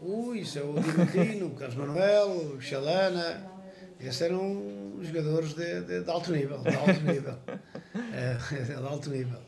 Ui, 0.00 0.38
isso 0.38 0.60
é 0.60 0.62
o 0.62 0.74
Diamantino, 0.74 1.46
o 1.50 1.50
Carlos 1.50 1.76
Manuel, 1.76 2.30
o 2.30 2.60
Xalana, 2.60 3.50
esses 4.00 4.22
eram 4.22 4.98
jogadores 5.00 5.54
de, 5.54 5.80
de, 5.80 6.04
de 6.04 6.10
alto 6.10 6.32
nível, 6.32 6.58
de 6.58 6.74
alto 6.74 7.00
nível, 7.02 7.38
é, 8.12 8.62
de 8.64 8.74
alto 8.74 9.10
nível. 9.10 9.40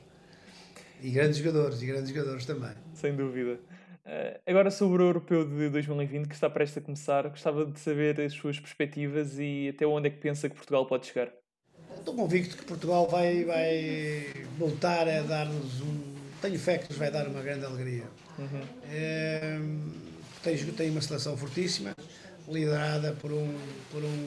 E 1.00 1.10
grandes 1.10 1.38
jogadores, 1.38 1.82
e 1.82 1.86
grandes 1.86 2.10
jogadores 2.10 2.46
também. 2.46 2.72
Sem 2.94 3.14
dúvida. 3.14 3.58
Uh, 4.06 4.38
agora 4.46 4.70
sobre 4.70 5.02
o 5.02 5.06
Europeu 5.06 5.48
de 5.48 5.70
2020, 5.70 6.28
que 6.28 6.34
está 6.34 6.50
prestes 6.50 6.76
a 6.76 6.80
começar, 6.82 7.26
gostava 7.26 7.64
de 7.64 7.80
saber 7.80 8.20
as 8.20 8.34
suas 8.34 8.60
perspectivas 8.60 9.38
e 9.38 9.70
até 9.74 9.86
onde 9.86 10.08
é 10.08 10.10
que 10.10 10.18
pensa 10.18 10.48
que 10.48 10.54
Portugal 10.54 10.84
pode 10.84 11.06
chegar. 11.06 11.32
Estou 11.96 12.14
convicto 12.14 12.54
que 12.56 12.64
Portugal 12.64 13.08
vai, 13.08 13.44
vai 13.44 14.26
voltar 14.58 15.08
a 15.08 15.22
dar-nos 15.22 15.80
um. 15.80 16.14
Tenho 16.42 16.58
fé 16.58 16.76
que 16.76 16.90
nos 16.90 16.98
vai 16.98 17.10
dar 17.10 17.26
uma 17.26 17.40
grande 17.40 17.64
alegria. 17.64 18.04
Uhum. 18.38 18.60
É, 18.90 19.58
tem, 20.42 20.56
tem 20.72 20.90
uma 20.90 21.00
seleção 21.00 21.34
fortíssima, 21.38 21.94
liderada 22.46 23.12
por 23.12 23.32
um, 23.32 23.58
por 23.90 24.04
um 24.04 24.24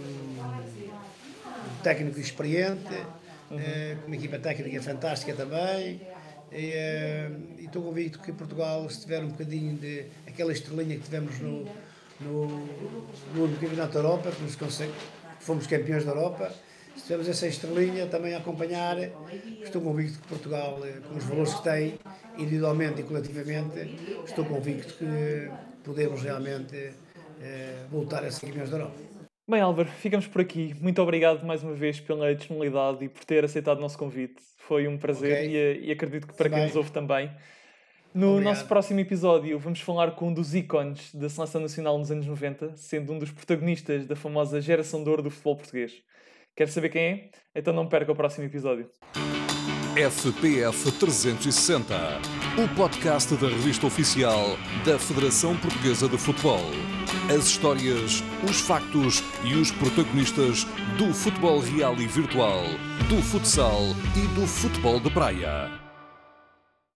técnico 1.84 2.20
experiente, 2.20 2.96
uhum. 3.52 3.60
é, 3.60 3.96
com 4.02 4.08
uma 4.08 4.16
equipa 4.16 4.40
técnica 4.40 4.82
fantástica 4.82 5.34
também. 5.34 6.02
Eh, 6.52 7.30
e 7.60 7.66
estou 7.66 7.84
convicto 7.84 8.20
que 8.20 8.32
Portugal, 8.32 8.90
se 8.90 9.02
tiver 9.02 9.24
um 9.24 9.30
bocadinho 9.30 9.76
de 9.78 10.06
aquela 10.26 10.52
estrelinha 10.52 10.96
que 10.96 11.04
tivemos 11.04 11.40
no, 11.40 11.66
no, 12.22 12.48
no 13.36 13.58
Campeonato 13.60 13.94
da 13.94 14.00
Europa, 14.00 14.32
que 14.32 14.44
nos 14.44 14.56
consegue, 14.56 14.94
fomos 15.40 15.68
campeões 15.68 16.06
da 16.06 16.12
Europa, 16.12 16.54
se 16.96 17.04
tivermos 17.04 17.28
essa 17.28 17.48
estrelinha 17.48 18.08
também 18.08 18.34
a 18.34 18.38
acompanhar, 18.38 18.98
estou 19.62 19.82
convicto 19.82 20.20
que 20.20 20.28
Portugal, 20.28 20.80
eh, 20.84 21.00
com 21.08 21.18
os 21.18 21.24
valores 21.26 21.54
que 21.54 21.64
tem, 21.64 22.00
individualmente 22.38 23.02
e 23.02 23.04
coletivamente, 23.04 24.00
estou 24.26 24.46
convicto 24.46 24.94
que 24.96 25.52
podemos 25.84 26.22
realmente 26.24 26.94
eh, 27.42 27.86
voltar 27.92 28.24
a 28.24 28.32
ser 28.32 28.48
campeões 28.48 28.70
da 28.70 28.78
Europa. 28.78 29.07
Bem, 29.50 29.62
Álvaro, 29.62 29.88
ficamos 29.88 30.28
por 30.28 30.42
aqui. 30.42 30.76
Muito 30.82 31.02
obrigado 31.02 31.46
mais 31.46 31.64
uma 31.64 31.74
vez 31.74 32.02
pela 32.02 32.36
disponibilidade 32.36 33.06
e 33.06 33.08
por 33.08 33.24
ter 33.24 33.46
aceitado 33.46 33.78
o 33.78 33.82
nosso 33.82 33.98
convite. 33.98 34.36
Foi 34.58 34.90
um 34.90 34.98
prazer 34.98 35.32
okay. 35.32 35.50
e, 35.50 35.56
eh, 35.56 35.80
e, 35.84 35.92
acredito 35.92 36.28
que 36.28 36.34
para 36.34 36.50
quem 36.50 36.64
nos 36.64 36.76
ouve 36.76 36.92
também. 36.92 37.32
No 38.14 38.32
Obrigado. 38.32 38.54
nosso 38.54 38.68
próximo 38.68 39.00
episódio 39.00 39.58
vamos 39.58 39.80
falar 39.80 40.12
com 40.12 40.28
um 40.28 40.34
dos 40.34 40.54
ícones 40.54 41.16
da 41.16 41.30
Seleção 41.30 41.62
Nacional 41.62 41.98
nos 41.98 42.12
anos 42.12 42.28
90, 42.28 42.76
sendo 42.76 43.14
um 43.14 43.20
dos 43.20 43.32
protagonistas 43.32 44.06
da 44.06 44.18
famosa 44.18 44.60
geração 44.60 45.02
de 45.02 45.10
ouro 45.10 45.22
do 45.22 45.32
futebol 45.32 45.56
português. 45.56 45.94
Quer 46.54 46.68
saber 46.68 46.90
quem 46.90 47.02
é? 47.02 47.30
Então 47.56 47.74
não 47.74 47.88
perca 47.88 48.12
o 48.12 48.16
próximo 48.16 48.46
episódio. 48.46 48.90
FPF 49.96 50.92
360, 50.92 51.96
o 52.58 52.68
podcast 52.70 53.36
da 53.36 53.48
revista 53.48 53.86
oficial 53.86 54.58
da 54.84 54.98
Federação 54.98 55.56
Portuguesa 55.58 56.10
de 56.10 56.18
Futebol. 56.18 56.72
As 57.30 57.46
histórias, 57.46 58.24
os 58.50 58.60
factos 58.60 59.24
e 59.44 59.54
os 59.54 59.70
protagonistas 59.70 60.66
do 60.98 61.14
futebol 61.14 61.60
real 61.60 61.96
e 62.00 62.08
virtual, 62.08 62.64
do 63.08 63.22
futsal 63.22 63.84
e 64.16 64.28
do 64.34 64.48
futebol 64.48 65.00
de 65.00 65.12
praia. 65.12 65.87